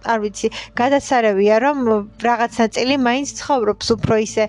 [0.05, 0.47] არ ვიცი,
[0.79, 1.77] გადასარევია რომ
[2.23, 4.43] რაღაცა წელი მაინც ცხოვრობს უფრო ისე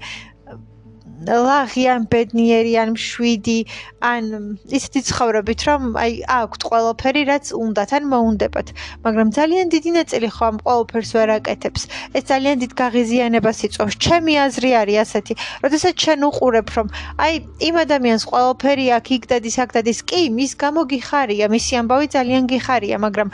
[1.29, 3.57] ლაღიან ბედნიერი ან მშვიდი
[4.01, 8.69] ან ისეთი ცხოვრობით რომ აი აქვთ ყველაფერი რაც უნდათ ან მოუნდებათ.
[9.05, 11.83] მაგრამ ძალიან დიდი ნაწილი ხო ამ ყველაფერს ვერ აკეთებს.
[12.17, 13.95] ეს ძალიან დიდ გაღიზიანებას იწვევს.
[14.01, 15.35] ჩემი აზრი არის ასეთი
[15.65, 16.89] როდესაც ჩვენ უყურებ რომ
[17.21, 17.33] აი
[17.69, 22.43] იმ ადამიანს ყველაფერი აქ იქ დადის აქ დადის კი მის გამო გიხარია მისი ამბავი ძალიან
[22.49, 23.29] გიხარია მაგრამ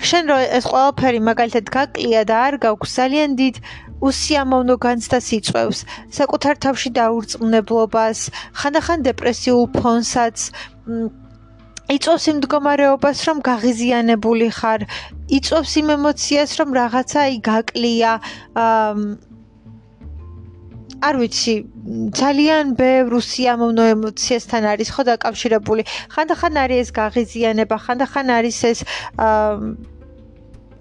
[0.00, 3.56] შენ რო ეს ყველაფერი მაგალითად გაკლია და არ გაქვს ძალიან დიდ
[4.00, 5.78] უსიამოვნო განცდას იწევს
[6.18, 8.18] საკუთარ თავში დაურწმუნებლობას
[8.60, 10.36] ხანდახან დეპრესიულ ფონსაც
[11.90, 14.80] იწევს იმ მდგომარეობას რომ გაღიზიანებული ხარ.
[15.36, 18.12] იწევს იმ ემოციას რომ რაღაცა ი გაკლია
[21.00, 21.54] არ ვიცი
[22.20, 25.82] ძალიან ბევრ უსიამოვნო ემოციასთან არის ხო დაკავშირებული?
[26.14, 28.78] ხანდახან არის ეს გაღიზიანება ხანდახან არის ეს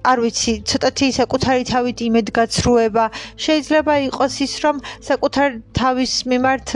[0.09, 3.05] არ ვიცი ცოტათი საკუთარი თავით იმედგაცრუება
[3.45, 4.75] შეიძლება იყოს ის რომ
[5.09, 6.67] საკუთარ თავის მიმართ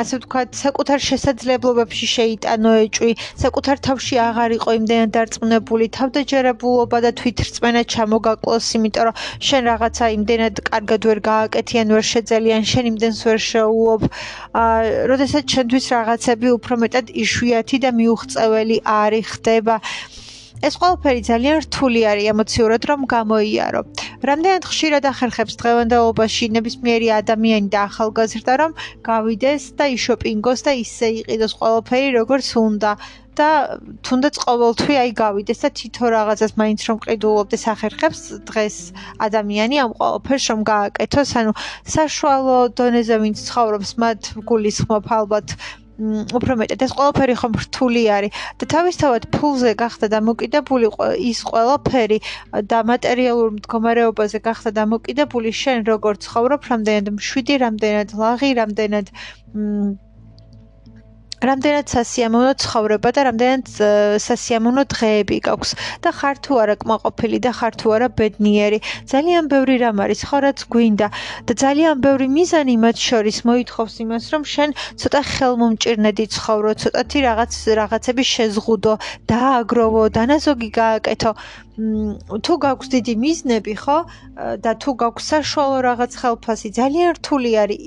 [0.00, 7.82] ასე ვთქვათ, საკუთარ შესაძლებლობებში შეიტანო ეჭვი, საკუთარ თავში აღარ იყო იმდენად დარწმუნებული, თავდაჯერებულობა და თვითრწმენა
[7.94, 14.02] ჩამოგაკლოს, იმიტომ რომ შენ რაღაცა იმდენად კარგად ვერ გააკეთიან, ვერ შეძელიან, შენ იმდენს ვერ შეულობ.
[14.64, 14.76] აა,
[15.12, 19.80] როდესაც შენთვის რაღაცები უფრო მეტად იშვიათი და მიუღწეველი არი ხდება.
[20.64, 23.80] ეს ყველაფერი ძალიან რთული არის ემოციურად რომ გამოიარო.
[24.28, 28.72] რამდენად ხშირად ახერხებს დღევანდელობაში ნებისმიერი ადამიანი და ახალგაზრდა რომ
[29.10, 32.92] გავიდეს და იშოპინგოს და ისე იყიდოს ყველაფერი როგორც უნდა.
[33.36, 33.48] და
[34.00, 38.76] თუნდაც ყოველთვი აი გავიდეს და თითო რაღაცას მაინც რომ ყიდულობდეს ახერხებს დღეს
[39.26, 41.52] ადამიანი ამ ყოველფერს რომ გააკეთოს ანუ
[41.96, 45.46] საშუალო დონეზე ვინც ცხოვრობს მათ გულისხმობ ალბათ
[45.96, 48.32] უფრო მეტად ეს ყველაფერი ხომ რთული არის.
[48.60, 50.86] და თავისთავად ფულზე გახდა დამოკიდებული
[51.30, 52.18] ის ყველაფერი
[52.70, 59.06] და მატერიალურ მდგომარეობაზე გახდა დამოკიდებული შენ როგორ ცხოვრობ რამდენად მშვიდი რამდენად ლაღი რამდენად
[61.44, 63.66] რამდენად სასიამოვნო ცხოვრება და რამდენად
[64.24, 65.72] სასიამოვნო დღეები გაქვს?
[66.00, 68.78] და ხარ თუ არა კმაყოფილი და ხარ თუ არა ბედნიერი?
[69.12, 71.08] ძალიან ბევრი რამ არის ხო რაც გვინდა?
[71.46, 74.70] და ძალიან ბევრი მიზანი მათ შორის მოითხოვს იმას რომ შენ
[75.00, 78.94] ცოტა ხელმომჭირნედი ცხოვრო ცოტათი რაღაც რაღაცები შეზღუდო
[79.28, 81.32] დააგროვო დანაზოგი გააკეთო
[81.76, 83.98] თუ გაქვს დიდი მიზნები ხო?
[84.64, 87.80] და თუ გაქვს საშუალო რაღაც ხელფასი ძალიან რთული არის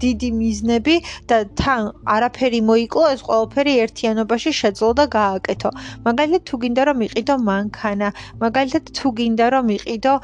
[0.00, 0.96] დიდი მიზნები
[1.28, 1.80] და თან
[2.14, 5.70] არაფერი მოიკლო ეს ყველაფერი ერთიანობაში შეძლო და გააკეთო.
[6.08, 8.08] მაგალითად თუ გინდა რომ იყიდო მანქანა
[8.44, 10.14] მაგალითად თუ გინდა რომ იყიდო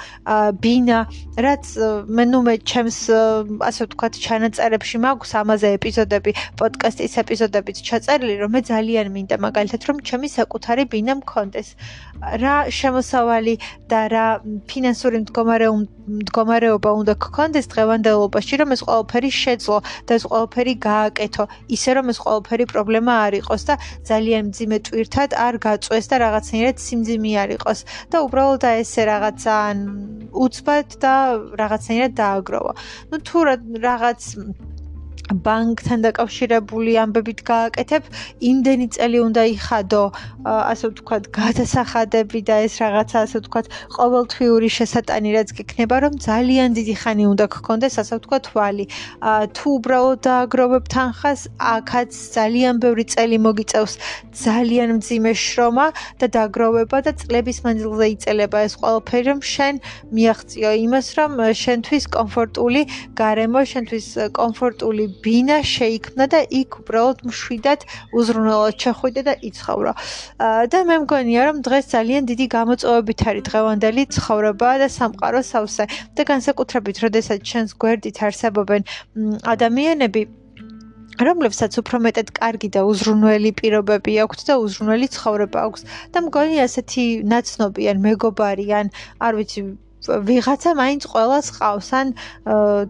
[0.65, 0.99] ბინა
[1.45, 1.65] რაც
[2.17, 2.99] მე ნუ მე ჩემს
[3.69, 6.31] ასე ვთქვათ ჩანაწერებში მაქვს ამაზე ეპიზოდები
[6.61, 11.69] პოდკასტის ეპიზოდებიც ჩაწერილი რომ მე ძალიან მინდა მაგალითად რომ ჩემი საკუთარი ბინა მქონდეს.
[12.21, 13.55] რა შემოს მოსავალი
[13.91, 14.27] და რა
[14.71, 21.45] ფინანსური მდგომარეობა უნდა გქონდეს დღევანდელობაში, რომ ეს ყველაფერი შეძლო და ეს ყველაფერი გააკეთო,
[21.75, 23.75] ისე რომ ეს ყველაფერი პრობლემა არ იყოს და
[24.07, 27.79] ძალიან მძიმე ტვირთად არ გაწვეს და რაღაცნაირად სიმძიმე არ იყოს
[28.11, 29.57] და უბრალოდ ესე რაღაცა
[30.31, 31.15] უცბად და
[31.63, 32.73] რაღაცნაირად დააგროვა.
[33.11, 33.39] ну თუ
[33.91, 34.21] რაღაც
[35.31, 38.03] ბანკთან დაკავშირებული ამბებით გააკეთებ,
[38.51, 40.05] იმდენი წელი უნდა იხადო,
[40.45, 43.67] ასე ვთქვათ, გადასახადები და ეს რაღაცა ასე ვთქვათ,
[43.97, 48.85] ყოველთვიური შესატანი რაც გექნება, რომ ძალიან დიდი ხანი უნდა გქონდეს, ასე ვთქვათ, თვალი.
[49.55, 51.41] თუ უბრალოდ დააგროვებ თანხას,
[51.75, 53.95] აქაც ძალიან ბევრი წელი მოგიწევს,
[54.45, 55.87] ძალიან მძიმე შრომა
[56.19, 59.75] და დაგროვება და წლების მანძილზე იწელება ეს ყველაფერი, რომ შენ
[60.17, 61.31] მიაღწიო იმას, რომ
[61.63, 62.83] შენთვის კომფორტული
[63.21, 64.07] გარემო, შენთვის
[64.41, 67.81] კომფორტული ბინა შეიქმნა და იქ უბრალოდ მშვიდად
[68.17, 69.93] უზრუნველად შეხვიდე და იცხოვრო.
[70.73, 75.85] და მე მგონია რომ დღეს ძალიან დიდი გამოწვევებით არის დღევანდელი ცხოვრება და სამყარო სავსე
[76.17, 78.83] და განსაკუთრებით როდესაც ჩვენს გვერდით არსებობენ
[79.55, 80.23] ადამიანები
[81.27, 85.85] რომლებსაც უფრო მეტად კარგი და უზრუნველი პირობები აქვთ და უზრუნველი ცხოვრება აქვს
[86.17, 88.93] და მგონი ასეთი ნაცნობი ან მეგობარი ან
[89.29, 89.65] არ ვიცი
[90.09, 91.89] ვიღაცა მაინც ყოველას ყავს.
[92.01, 92.07] ან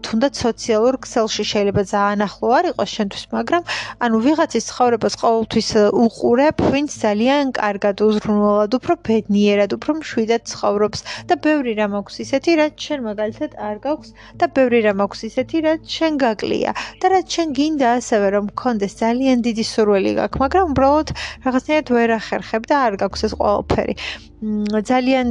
[0.05, 3.63] თუნდაც სოციალურ ქსელში შეიძლება ძალიან ახლო არ იყოს შენთვის მაგრამ
[4.05, 5.69] ანუ ვიღაცის ცხოვრებას ყოველთვის
[6.03, 10.99] უყურებ ვინც ძალიან კარგად უზრუნველად უფრო ბედნიერად უფრო მშვიდად ცხოვრობს.
[11.27, 15.57] და ბევრი რამ აქვს ისეთი რაც შენ მაგალითად არ გაქვს და ბევრი რამ აქვს ისეთი
[15.67, 16.71] რაც შენ გაკლია
[17.01, 21.07] და რაც შენ გინდა ასევე რომ გქონდეს ძალიან დიდი სურვილი გაქვს მაგრამ უბრალოდ
[21.45, 23.95] რაღაცნაირად ვერ ახერხებ და არ გაქვს ეს ყველაფერი
[24.41, 25.27] ძალიან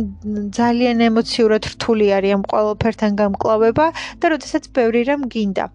[0.54, 3.86] ძალიან ემოციურად რთული არის ამ ყოველფერთან გამკლავება
[4.22, 5.66] და როდესაც ბევრი რამ გინდა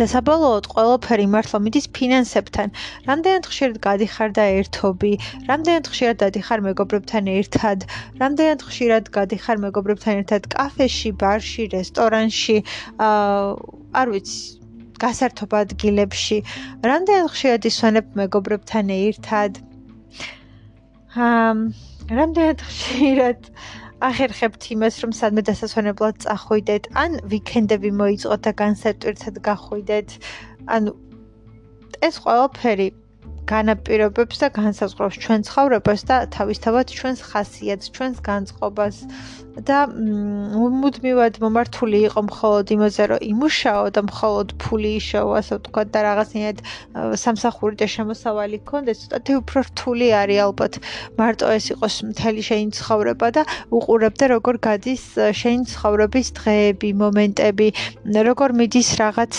[0.00, 2.68] და საბოლოოდ ყოველფერი მართლა მიდის ფინანსებთან.
[3.08, 5.12] რამდენად ხშირად გადიხარ და ერთობი?
[5.50, 7.78] რამდენად ხშირად დადიხარ მეგობრებთან ერთად?
[8.22, 12.58] რამდენად ხშირად გადიხარ მეგობრებთან ერთად კაფეში, ბარში, რესტორანში?
[13.06, 13.46] აა
[14.00, 14.40] არ ვიცი
[15.04, 16.38] გასართობ ადგილებში.
[16.90, 19.52] რამდენად ხშირად ისვენებ მეგობრებთან ერთად?
[21.28, 23.48] აა რამდენად ხშირად
[24.02, 30.08] ახერხებთ იმას, რომ სადმე დასასვენებლად წახვიდეთ, ან ვიკენდები მოიწყოთ და განსატვირთად გახვიდეთ?
[30.76, 30.90] ანუ
[32.02, 32.88] ეს ყველაფერი
[33.50, 38.96] განაპირობებს და განსაზღვრავს ჩვენ ცხოვრებას და თავისთავად ჩვენს ხასიათს, ჩვენს განწყობას.
[39.52, 46.00] და მუდმივად მომართული იყო მხოლოდ იმაზე, რომ იმუშაო და მხოლოდ ფული იშოვო, ასე ვთქვა და
[46.08, 46.58] რაღაცნაირად
[47.20, 50.72] სამსახური და შემოსავალი გქონდეს, ცოტათი უფრო რთული არის ალბათ
[51.20, 53.42] მარტო ეს იყოს მთელი შენი ცხოვრება და
[53.76, 55.04] უყურებდე როგორ გადის
[55.36, 57.68] შენი ცხოვრების დღეები, მომენტები,
[58.08, 59.34] როგორ მიდის რაღაც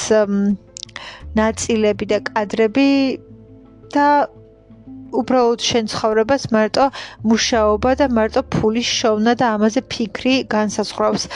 [1.33, 2.87] ნაწილები და კადრები
[3.97, 4.07] და
[5.21, 6.85] უბრალოდ შენ ცხოვრებას მარტო
[7.31, 11.27] მუშაობა და მარტო ფულის შოვნა და ამაზე ფიქრი განსაზღვრავს.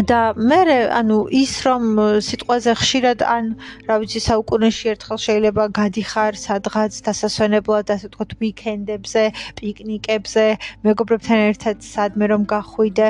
[0.00, 1.84] და მე ანუ ის რომ
[2.24, 3.44] სიტყვაზე ხშირად ან
[3.84, 9.24] რა ვიცი საუკუნეში ერთხელ შეიძლება გადიხარ სადღაც დასასვენებლად ასე ვთქვათ ვიკენდებზე,
[9.60, 10.46] პიკნიკებზე,
[10.88, 13.08] მეგობრებთან ერთად სადმე რომ გახვიდე.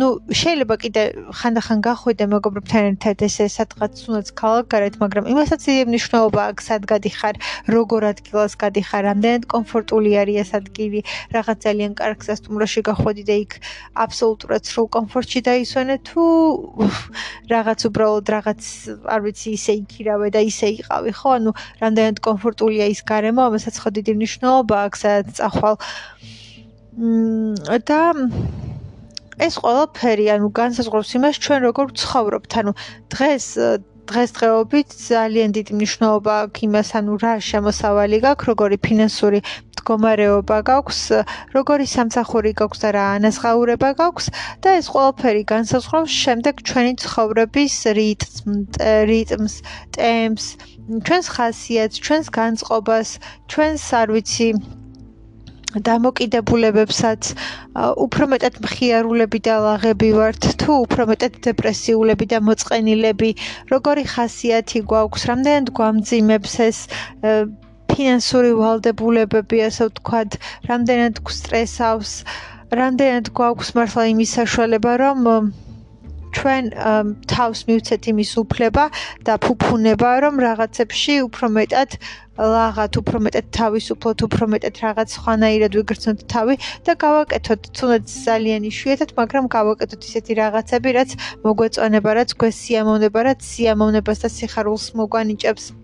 [0.00, 1.02] ну შეიძლება კიდე
[1.36, 7.34] ხანდახან გახვიდე მეგობრებთან ერთად ესე სადღაც თუნდაც ქალაქგარეთ, მაგრამ იმასაც დიდი მნიშვნელობა აქვს სად გადიხარ,
[7.76, 11.00] როგორ ადგილას გადიხარ, რამდენად კომფორტული არის ადგილი,
[11.36, 13.52] რაღაც ძალიან კარგ სასტუმროში გახვედი და იქ
[14.04, 16.21] აბსოლუტურად სრულ კომფორტში დაისვენე თუ
[17.52, 18.60] რაღაც უბრალოდ რაღაც
[19.14, 21.28] არ ვიცი ისე იქირავე და ისე იყავი ხო?
[21.38, 21.50] ანუ
[21.82, 25.76] რამდენად კომფორტულია ის გარემო ამასაც ხო დიდი მნიშვნელობა აქვს სადაც წახვალ.
[27.88, 28.00] და
[29.42, 32.72] ეს ყველაფერი ანუ განსაზღვრავს იმას ჩვენ როგორ ცხოვრობთ ანუ
[33.14, 33.46] დღეს
[34.10, 41.00] დღესდღეობით ძალიან დიდი მნიშვნელობა აქვს იმას, ანუ რა შემოსავალი გაქვს, როგორი ფინანსური მდგომარეობა გაქვს,
[41.54, 44.26] როგორი სამსახური გაქვს და რა ანაზღაურება გაქვს
[44.62, 48.36] და ეს ყველაფერი განსაზღვრავს შემდეგ ჩვენი ცხოვრების რიტმს,
[49.10, 49.54] რიტმს,
[49.98, 50.46] ტემპს,
[51.06, 53.08] ჩვენს ხასიათს, ჩვენს განწყობას,
[53.50, 54.48] ჩვენს არ ვიცი
[55.88, 57.30] დამოკიდებულებებსაც
[58.04, 63.30] უფრო მეტად მხიარულები და ლაღები ვართ თუ უფრო მეტად დეპრესიულები და მოწყენილები
[63.72, 65.26] როგორი ხასიათი გვაქვს?
[65.32, 66.78] რამდენად გვამძიმებს ეს
[67.92, 70.30] ფინანსური ვალდებულებები ასე ვთქვათ?
[70.68, 72.12] რამდენად გვსტრესავს
[72.82, 75.28] რამდენად გვაქვს მართლა იმის საშუალება რომ
[76.36, 76.64] ჩვენ
[77.32, 78.84] თავს მივცეთ იმის უფლება
[79.26, 81.90] და ფუფუნება რომ რაღაცებში უფრო მეტად
[82.32, 86.56] ლაღათ უფრო მეტად თავისუფლოთ, უფრო მეტად რაღაც ხვანაირად ვიგრძნოთ თავი
[86.88, 91.10] და გავაკეთოთ თუნდაც ძალიან იშვიათად, მაგრამ გავაკეთოთ ისეთი რაღაცები, რაც
[91.44, 95.81] მოგვეწონება, რაც გვესიამოვნება, რაც სიამოვნებას და სიხარულს მოგვანიჭებს.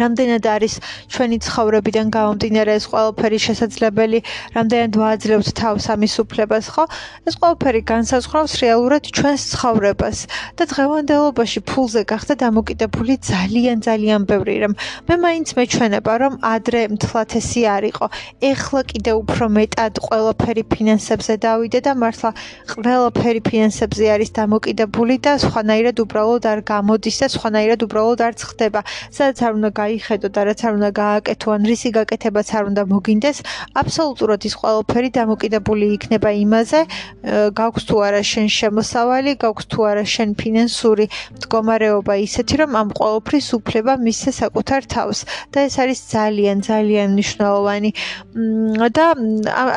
[0.00, 0.74] რამდენად არის
[1.12, 4.18] ჩვენი ცხოვრებიდან გამომდინარე ეს ყველაფერი შესაძლებელი,
[4.56, 6.84] რამდენად ვაძლევთ თავს ამის უფლებას, ხო?
[7.28, 10.18] ეს ყველაფერი განსაზღვრავს რეალურად ჩვენს ცხოვრებას
[10.56, 14.74] და დღევანდელობაში ფულზე გახდა დამოკიდებული ძალიან ძალიან ბევრი რამ.
[15.08, 18.06] მე მაინც მეჩვენება, რომ ადრე მთლათესი არისო.
[18.40, 22.30] ეხლა კიდე უფრო მეტად ყველაფერი ფინანსებზე დავიდე და მართლა
[22.72, 28.80] ყველაფერი ფინანსებზე არის დამოკიდებული და სხვანაირად უბრალოდ არ გამოდის და სხვანაირად უბრალოდ არ ხდება.
[29.16, 33.38] სადაც არ უნდა გაიხედო და რაც არ უნდა გააკეთო ან რისი გაკეთებაც არ უნდა მოგინდეს,
[33.82, 36.80] აბსოლუტურად ის ყველაფერი დამოკიდებული იქნება იმაზე,
[37.58, 43.48] გაქვს თუ არა შენ შემოსავალი, გაქვს თუ არა შენ ფინანსური მდგომარეობა ისეთი, რომ ამ ყველაფრის
[43.58, 45.18] უფლება მისცე საკუთარ თავს
[45.52, 47.90] და ეს არის ძალიან ძალიან მნიშვნელოვანი.
[48.96, 49.06] და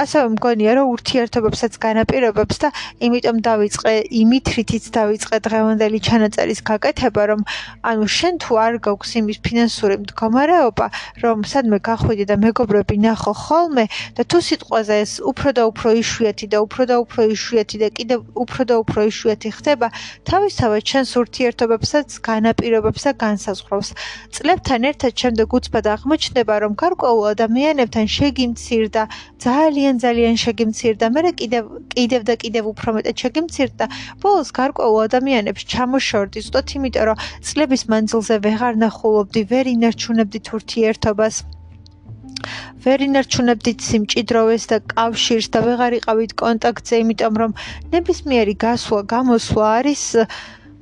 [0.04, 2.70] ასევე მგონია, რომ ურთიერთობებსაც განაპირობებს და
[3.06, 7.42] იმიტომ დავიწყე, იმით რითიც დავიწყე დღევანდელი ჩანაწერის გაკეთება, რომ
[7.90, 10.88] ანუ შენ თუ არ გაქვს იმის ფინანსური ისეთი მდგომარეობა,
[11.24, 16.48] რომ სადმე გახვიდე და მეგობრები ნახო ხოლმე და თუ სიტყვაზე ეს უფრო და უფრო იშვიათი
[16.52, 19.88] და უფრო და უფრო იშვიათი და კიდევ უფრო და უფრო იშვიათი ხდება,
[20.28, 23.90] თავისთავად ჩვენს ურთიერთობებსაც განაპირობებს და განსაზღვრავს.
[24.36, 29.04] წლებთან ერთად შემდეგ უცბად აღმოჩნდება, რომ გარკვეულ ადამიანებთან შეგიმცირდა,
[29.40, 31.64] ძალიან ძალიან შეგიმცირდა, მე კიდევ
[31.96, 33.86] კიდევ და კიდევ უფრო მეტად შეგიმცირდა.
[34.22, 41.36] ბოლოს გარკვეულ ადამიანებს ჩამოშორდი, ზუსტად იმიტომ, რომ წლების მანძილზე ვეღარ ნახულობდი, ვერ ინარჩუნებდით ურთიერთობას.
[42.86, 47.52] ვერ ინარჩუნებდით სიმჭიდროვეს და კავშირს და ვეღარ იყავით კონტაქტზე, იმიტომ რომ
[47.94, 50.04] ნებისმიერი გასვლა, გამოსვლა არის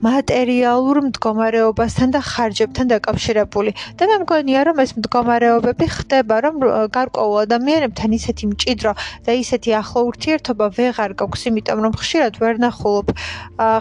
[0.03, 3.71] მატერიალურ მდგომარეობასთან და ხარჯებთან დაკავშირებული.
[3.97, 6.55] და მე მგონია, რომ ეს მდგომარეობები ხდება, რომ
[6.97, 8.91] გარკვეულ ადამიანებთან ისეთი მჭიდრო
[9.25, 13.07] და ისეთი ახლო ურთიერთობა ვეღარ გაქვს, იმიტომ რომ ხშირად ვერ ნახულობ.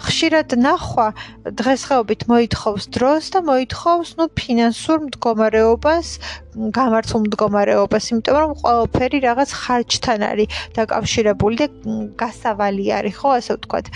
[0.07, 1.09] ხშირად ნახვა
[1.59, 6.09] დღესდღეობით მოითხოვს დროს და მოითხოვს, ну, ფინანსურ მდგომარეობას,
[6.53, 11.67] გამართულ მდგომარეობას, იმიტომ რომ ყველაფერი რაღაც ხარჯთან არის დაკავშირებული და
[12.21, 13.87] გასავალი არის, ხო, ასე ვთქვათ.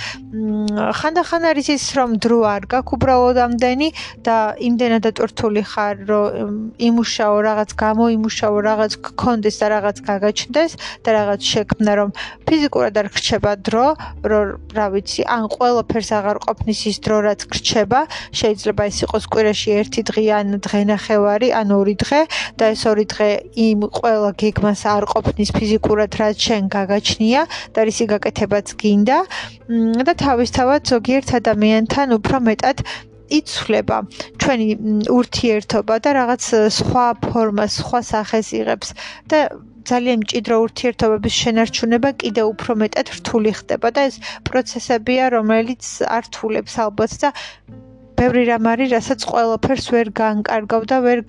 [0.97, 3.89] ხანდახან არის ის, რომ დრო არ გაქვს უბრალოდ ამდენი
[4.25, 10.73] და იმდენად დატვირთული ხარ, რომ იმუშაო რაღაც გამოიმუშაო რაღაც გქონდეს და რაღაც გაგაჩნდეს
[11.05, 12.09] და რაღაც შექმნა, რომ
[12.49, 13.87] ფიზიკურად არ გრჩება დრო,
[14.25, 18.01] რომ რა ვიცი, ან ყველაფერს აღარ ყოფნის ის დრო, რაც გრჩება,
[18.33, 22.21] შეიძლება ეს იყოს კვირაში ერთი დღე ან დღენახევარი, ან ორი დღე
[22.55, 23.29] და ეს ორი დღე
[23.67, 27.43] იმ ყველა გეგმას არ ყოფნის ფიზიკურად, რაც შენ გაგაჩნია
[27.75, 29.19] და რისი გაკეთებაც გინდა.
[30.07, 32.81] და თავისთავად ზოგიერთ ადამიანთან თან უფრო მეტად
[33.37, 33.97] იცვლება
[34.43, 34.67] ჩვენი
[35.19, 36.45] ურთიერთობა და რაღაც
[36.79, 38.89] სხვა ფორმა, სხვა სახეს იღებს.
[39.33, 39.39] და
[39.91, 44.17] ძალიან მჭიდრო ურთიერთობების შენარჩუნება კიდე უფრო მეტად რთული ხდება და ეს
[44.49, 45.83] პროცესებია, რომელიც
[46.19, 47.29] ართულებს ალბათ და
[48.17, 51.21] ბევრი რამ არის, რასაც ყველაფერს ვერ განკარგავ და ვერ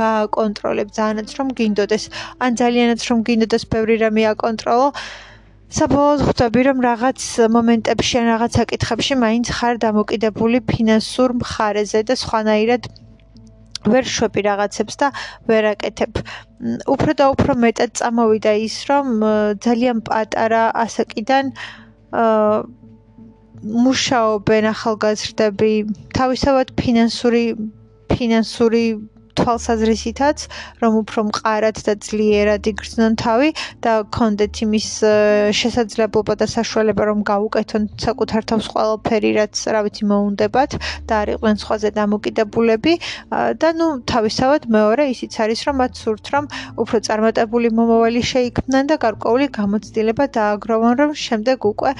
[0.00, 2.04] გააკონტროლებ, ძალიანაც რომ გინდოდეს,
[2.44, 4.88] ან ძალიანაც რომ გინდოდეს ბევრი რამე აკონტროლო.
[5.70, 7.20] საბოლოოდ ხვდები რომ რაღაც
[7.54, 12.82] მომენტებში ან რაღაც საკითხებში მაინც ხარ დამოკიდებული ფინანსურ მხარეზე და სხვანაირად
[13.92, 15.08] ვერ შვები რაღაცებს და
[15.46, 16.12] ვერ აკეთებ.
[16.94, 19.06] უფრო და უფრო მეტად წამოვიდა ის, რომ
[19.66, 21.54] ძალიან პატარა ასაკიდან
[22.10, 22.79] აა
[23.64, 25.72] მუშაობენ ახალგაზრდები,
[26.16, 27.44] თავისთავად ფინანსური
[28.12, 28.84] ფინანსური
[29.40, 30.38] თვალსაზრისითაც,
[30.82, 33.50] რომ უფრო მყარად და ძლიერად იგრძნონ თავი
[33.84, 34.88] და კონდეთ იმის
[35.60, 40.70] შესაძლებლობა და საშუალება, რომ გაუკეთონ საკუთარ თავს ყველაფერი, რაც რა ვიცი მოუნდებათ
[41.08, 42.94] და არ იყვნენ სხვაზე დამოკიდებულები.
[43.60, 46.44] და ნუ თავისთავად მეორე ისიც არის, რომ მათ სურთ, რომ
[46.82, 51.90] უფრო წარმატებული მომავალი შეიქმნან და გარკვეული გამოცდილება დააგროვონ, რომ შემდეგ უკვე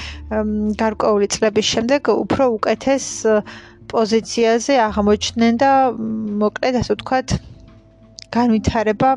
[0.83, 3.07] გარკვეული წლების შემდეგ უფრო უკეთეს
[3.93, 5.73] პოზიციაზე აღმოჩნდნენ და
[6.43, 7.29] მოკლედ ასე ვთქვათ
[8.35, 9.11] განვითარება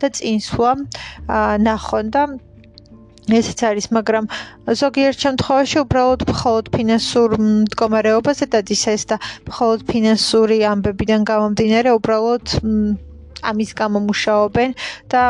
[0.00, 0.72] და წინსვლა
[1.64, 2.22] ნახონ და
[3.28, 4.28] ესეც არის, მაგრამ
[4.80, 9.16] ზოგიერთ შემთხვევაში უბრალოდ მხოლოდ ფინანსურ მდგომარეობაზე დადის ეს და
[9.48, 12.56] მხოლოდ ფინანსური ამბებიდან გამომდინარე უბრალოდ
[13.50, 14.70] ამის გამო მუშაობენ
[15.12, 15.22] და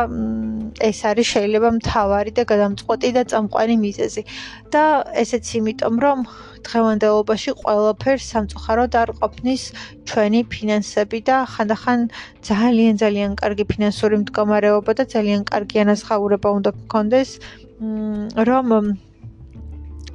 [0.80, 4.22] ეს არის შეიძლება მთავარი და გადამწყვეტი და წამყვანი მიზეზი.
[4.72, 4.84] და
[5.24, 6.18] ესეც იმიტომ, რომ
[6.68, 9.62] დღევანდელობაში ყველაფერს სამწუხაროდ არ ყოფნის
[10.08, 12.00] ჩვენი ფინანსები და ხანდახან
[12.48, 17.30] ძალიან ძალიან კარგი ფინანსური მდგომარეობა და ძალიან კარგი ანაზღაურება უნდა გქონდეს,
[18.48, 18.66] რომ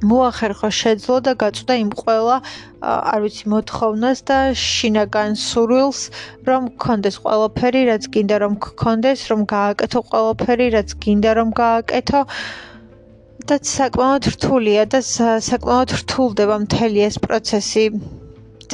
[0.04, 2.36] მოახერხო შეძლო და გაწვდა იმ ყველა
[2.84, 6.00] არ ვიცი მოთხოვნას და შინაგან სურვილს
[6.48, 12.20] რომ გქონდეს ყველაფერი რაც გინდა რომ გქონდეს რომ გააკეთო ყველაფერი რაც გინდა რომ გააკეთო
[13.48, 17.84] და საკმაოდ რთულია და საკმაოდ რთულდება მთელი ეს პროცესი.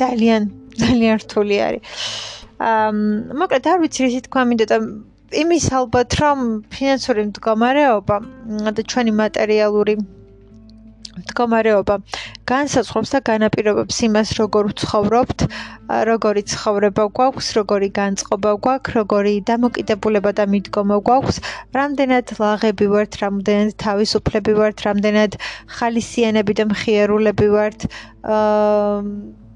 [0.00, 0.42] ძალიან
[0.80, 1.82] ძალიან რთული არის.
[2.60, 2.90] აა
[3.40, 4.78] მოკლედ არ ვიცი რითი თქვა მინდა და
[5.42, 6.38] იმის ალბათ რომ
[6.74, 8.16] ფინანსური მდგომარეობა
[8.76, 9.94] და ჩვენი მატერიალური
[11.18, 11.96] მდგომარეობა
[12.50, 15.44] განსაზღვრავს და განაპირობებს იმას, როგორ ვცხოვრობთ,
[16.10, 21.42] როგორი ცხოვრება გვაქვს, როგორი განწყობა გვაქვს, როგორი დამოკიდებულება და მიდგომა გვაქვს,
[21.78, 25.38] რამდენად ლაღები ვართ, რამდენად თავისუფლები ვართ, რამდენად
[25.80, 27.90] ხალისიანები და მხიარულები ვართ,
[28.38, 29.48] აა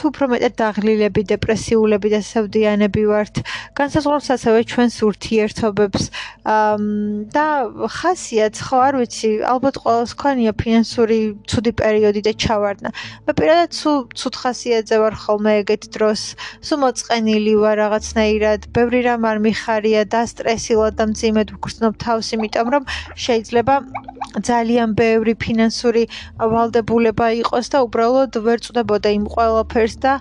[0.00, 3.34] თუ უფრო მეტად დაღლილები, დეპრესიულები და სევდიანები ვართ,
[3.76, 6.04] განსაზღვრავს ასევე ჩვენს ურთიერთობებს.
[7.36, 7.46] და
[8.00, 12.88] ხასიათს ხო არ ვიცი, ალბათ ყოველს ქონია ფინანსური ცუდი პერიოდი და ჩავარდნა.
[13.28, 16.20] მე პირადად სულ ცუდ ხასიათზე ვარ ხოლმე ეგეთ დროს,
[16.64, 22.66] სულ მოწყენილი ვარ რაღაცნაირად, ბევრი რამ არ მიხარია და სტრესილად და მძიმედ ვგრძნობ თავს, იმიტომ
[22.72, 22.82] რომ
[23.20, 23.74] შეიძლება
[24.38, 26.04] ძალიან ბევრი ფინანსური
[26.38, 30.20] ვალდებულება იყოს და უბრალოდ ვერ წდებოდა იმ ყველაფერს ფერს და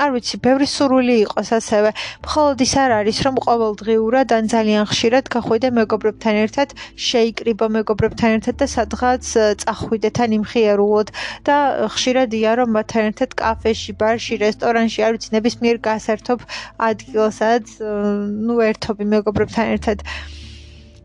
[0.00, 1.90] არ ვიცი, ბევრი სურვილი იყოს ასევე.
[2.24, 8.54] მხოლოდ ის არ არის, რომ ყოველდღიურად ან ძალიან ხშირად გახვიდე მეგობრებთან ერთად, შეიკრიბო მეგობრებთან ერთად
[8.62, 9.24] და სადღაც
[9.60, 11.08] წახვიდე თან იმხიარულოდ
[11.42, 11.56] და
[11.90, 16.38] ხშირადია რომ მათთან ერთად კაფეში, ბარში, რესტორანში, არ ვიცი, ნებისმიერ გასართობ
[16.78, 17.64] ადგილსაც,
[18.46, 20.06] ნუ ერთობი მეგობრებთან ერთად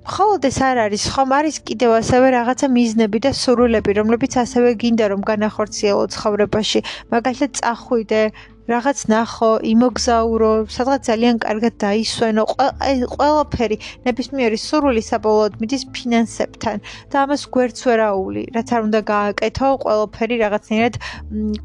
[0.06, 5.06] მხოლოდ ეს არ არის, ხომ არის კიდევ ასევე რაღაცა მიზნები და სურვილები, რომლებიც ასევე გინდა
[5.12, 6.80] რომ განახორციელო ცხოვრებაში.
[7.10, 8.22] მაგალითად, წახვიდე,
[8.70, 12.44] რაღაც ნახო, იმოგზაურო, სადღაც ძალიან კარგად დაისვენო.
[12.86, 16.78] აი, ყველაფერი ნებისმიერი სურვილი საბოლოოდ მიდის ფინანსებთან
[17.10, 20.96] და ამას გვერდს ვერაული, რაც არ უნდა გააკეთო, ყველაფერი რაღაცნაირად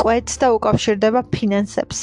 [0.00, 1.98] კვეთს და უკავშირდება ფინანსებს.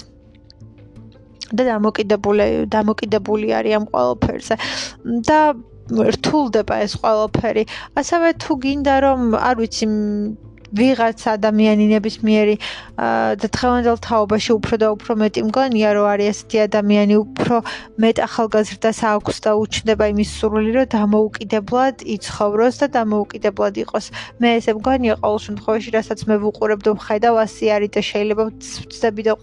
[1.47, 4.55] და დამოკიდებული დამოკიდებული არის ამ ყველაფერზე.
[5.29, 5.39] და
[5.91, 7.63] რთულდება ეს ყველაფერი.
[7.99, 9.85] ასევე თუ გინდა რომ არ ვიცი
[10.73, 12.55] ვიღაც ადამიანი ნებისმიერი
[13.39, 17.55] და თხევანდელ თაობაში უფრო და უფრო მეტი მგონია რომ არის ესეთი ადამიანი უფრო
[18.03, 24.05] მეტ ახალგაზრდას აქვს და უჩნდება იმის სურვილი რომ დამოუკიდებლად იცხოვროს და დამოუკიდებლად იყოს
[24.43, 29.21] მე ესე მგონია ყოველ შემთხვევაში რასაც მე ვუყურებ და ვხედავ ასე არის და შეიძლება ვწდები
[29.27, 29.33] და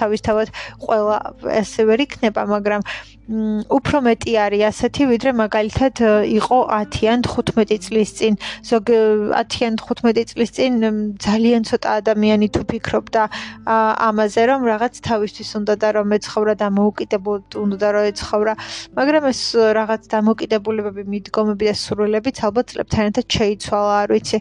[0.00, 0.48] თავისთავად
[0.86, 1.16] ყველა
[1.60, 2.80] ესე ვერ იქნება მაგრამ
[3.26, 5.98] უფრო მეტი არის ასეთი ვიდრე მაგალითად
[6.30, 6.58] იყო
[6.94, 8.38] 10-ან 15 წლის წინ.
[8.62, 8.86] ზოგ
[9.34, 10.72] 10-ან 15 წლის წინ
[11.18, 13.22] ძალიან ცოტა ადამიანი თუ ფიქრობდა
[13.66, 18.54] ამაზე რომ რაღაც თავისთვის უნდა და რომ ეცხოვრა და მოუკიდებლად უნდა რომ ეცხოვრა.
[18.94, 19.42] მაგრამ ეს
[19.74, 24.38] რაღაც დამოკიდებულებები მიდგომები და სურვილებიც ალბათ წლებთან ერთად შეიცვალა არ ვიცი.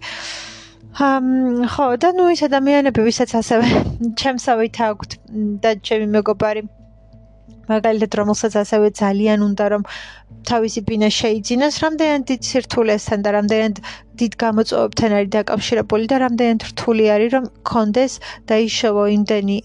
[0.95, 1.25] ამ
[1.73, 3.65] ხო და ნუ ის ადამიანები ვისაც ასევე
[4.21, 5.11] ჩემსავით აქვთ
[5.59, 6.84] და ჩემი მეგობარი
[7.71, 9.83] მაგალითად რომელსაც ასევე ძალიან უნდა რომ
[10.49, 13.75] თავისი ბინა შეიძინოს, რამდენად დიდ სირთულესთან და რამდენად
[14.19, 18.13] დიდ გამოწვევებთან არის დაკავშირებული და რამდენად რთული არის რომ კონდეს
[18.49, 19.57] და იშოვო იმდენი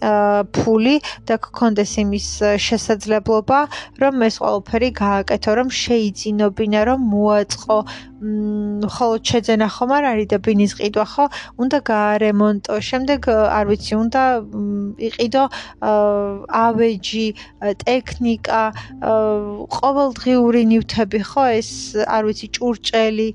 [0.57, 0.97] ფული
[1.29, 2.29] და კონდეს იმის
[2.67, 3.61] შესაძლებლობა
[4.03, 7.79] რომ ეს ყველაფერი გააკეთო რომ შეიძინებინა რომ მოაწყო.
[8.21, 11.25] მხოლოდ შეძენა ხომ არ არის და ბინის ყიდვა ხო?
[11.65, 14.23] უნდა გაარემონტო შემდეგ არ ვიცი უნდა
[15.09, 15.45] იყიდო
[16.65, 17.27] ავეჯი
[17.85, 18.63] ტექნიკა
[19.79, 21.45] ყოველდღიური ნივთები ხო?
[21.61, 21.71] ეს
[22.05, 23.29] არ ვიცი ჭურჭელი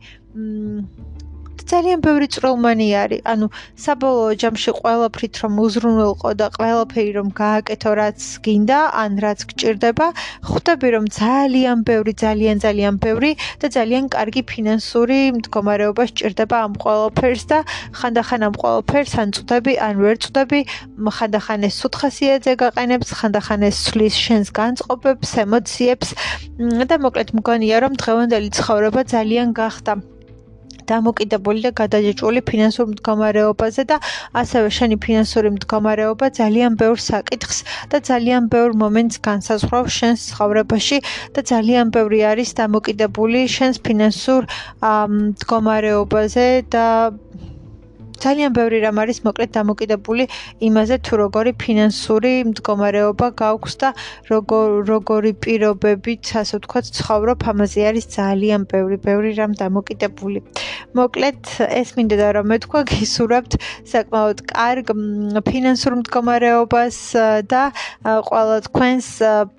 [1.66, 3.22] ძალიან ბევრი წრომანი არის.
[3.26, 3.48] ანუ
[3.84, 10.08] საბოლოო ჯამში ყველაფრით რომ უზრუნველყო და ყველაფერი რომ გააკეთო რაც გინდა, ან რაც გჭირდება,
[10.50, 13.32] ხვდები რომ ძალიან ბევრი, ძალიან ძალიან ბევრი
[13.62, 17.60] და ძალიან კარგი ფინანსური მდგომარეობა სჭირდება ამ ყველაფერს და
[17.98, 20.60] ხანდახან ამ ყველაფერს ან წვდები, ან ვერ წვდები,
[21.18, 26.10] ხანდახან ეს სუთხასიაძე გაყენებს, ხანდახან ეს სulis შენს განწყობებს, ემოციებს
[26.90, 30.15] და მოკლედ მგონია რომ დღევანდელი ცხოვრება ძალიან გახდა
[30.92, 33.98] დამოკიდებული და გადაჭრული ფინანსურ მდგომარეობაზე და
[34.42, 37.58] ასევე შენი ფინანსური მდგომარეობა ძალიან ბევრ საკითხს
[37.92, 40.98] და ძალიან ბევრ მომენტს განსაზღვრავს შენს ცხოვრებაში
[41.36, 44.42] და ძალიან ბევრი არის დამოკიდებული შენს ფინანსურ
[45.16, 46.88] მდგომარეობაზე და
[48.26, 50.24] ძალიან ბევრი რამ არის მოკლედ დამოკიდებული
[50.68, 53.90] იმაზე თუ როგორი ფინანსური მდგომარეობა გაქვს და
[54.34, 60.40] როგორ როგორი პირობებით ასე ვთქვათ ცხოვრობ ამაზე არის ძალიან ბევრი ბევრი რამ დამოკიდებული.
[60.96, 61.40] მოკლედ
[61.82, 63.54] ეს მინდა და რომ მეთქვა გისურვებთ
[63.94, 64.88] საკმაოდ კარგ
[65.50, 66.98] ფინანსურ მდგომარეობას
[67.52, 67.64] და
[68.30, 69.08] ყველა თქვენს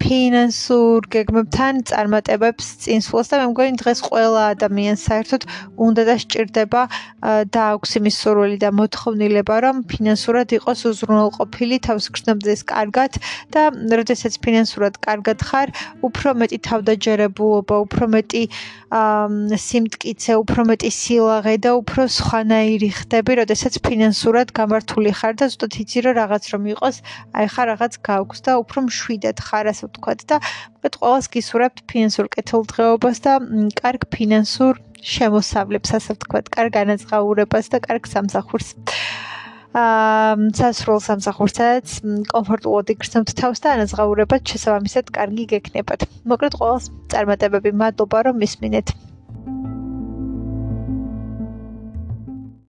[0.02, 5.42] ფინანსურ გეგმებთან წარმატებებს წინსვლას და მე მგონი დღეს ყველა ადამიანს საერთოდ
[5.86, 6.82] უნდა და სჭირდება
[7.52, 13.12] და აქვს იმის სურვილი სურვილი და მოთხოვნილება, რომ ფინანსურად იყოს უზრუნველყოფილი, თავს გრძნობდეს კარგად
[13.52, 15.68] და როდესაც ფინანსურად კარგად ხარ,
[16.02, 18.42] უფრო მეტი თავდაჯერებულობა, უფრო მეტი
[19.66, 25.98] სიმტკიცე, უფრო მეტი სილაღე და უფრო სხვანაირი ხდები, როდესაც ფინანსურად გამართული ხარ და ზუსტად იცი
[26.06, 26.96] რომ რაღაც რომ იყოს,
[27.36, 30.20] აი ხარ რაღაც გაქვს და უფრო მშვიდად ხარ, ასე ვთქვათ.
[30.30, 30.36] და
[30.86, 33.32] მე ყველას გისურვებთ ფინანსურ კეთილდღეობას და
[33.80, 38.68] კარგ ფინანსურ შემოსავლებს, ასე ვთქვათ, კარგ განაცხაურებას და კარგ სამსახურს.
[39.76, 41.86] აა, სასრულ სამსახურსაც
[42.32, 46.08] კომფორტულად იგრძნობთ თავს და ანაზღაურებად შესაბამისად კარგი გექნებათ.
[46.24, 47.70] მოკლედ, ყოველს წარმატებები.
[47.76, 48.96] მადლობა, რომ მისმინეთ.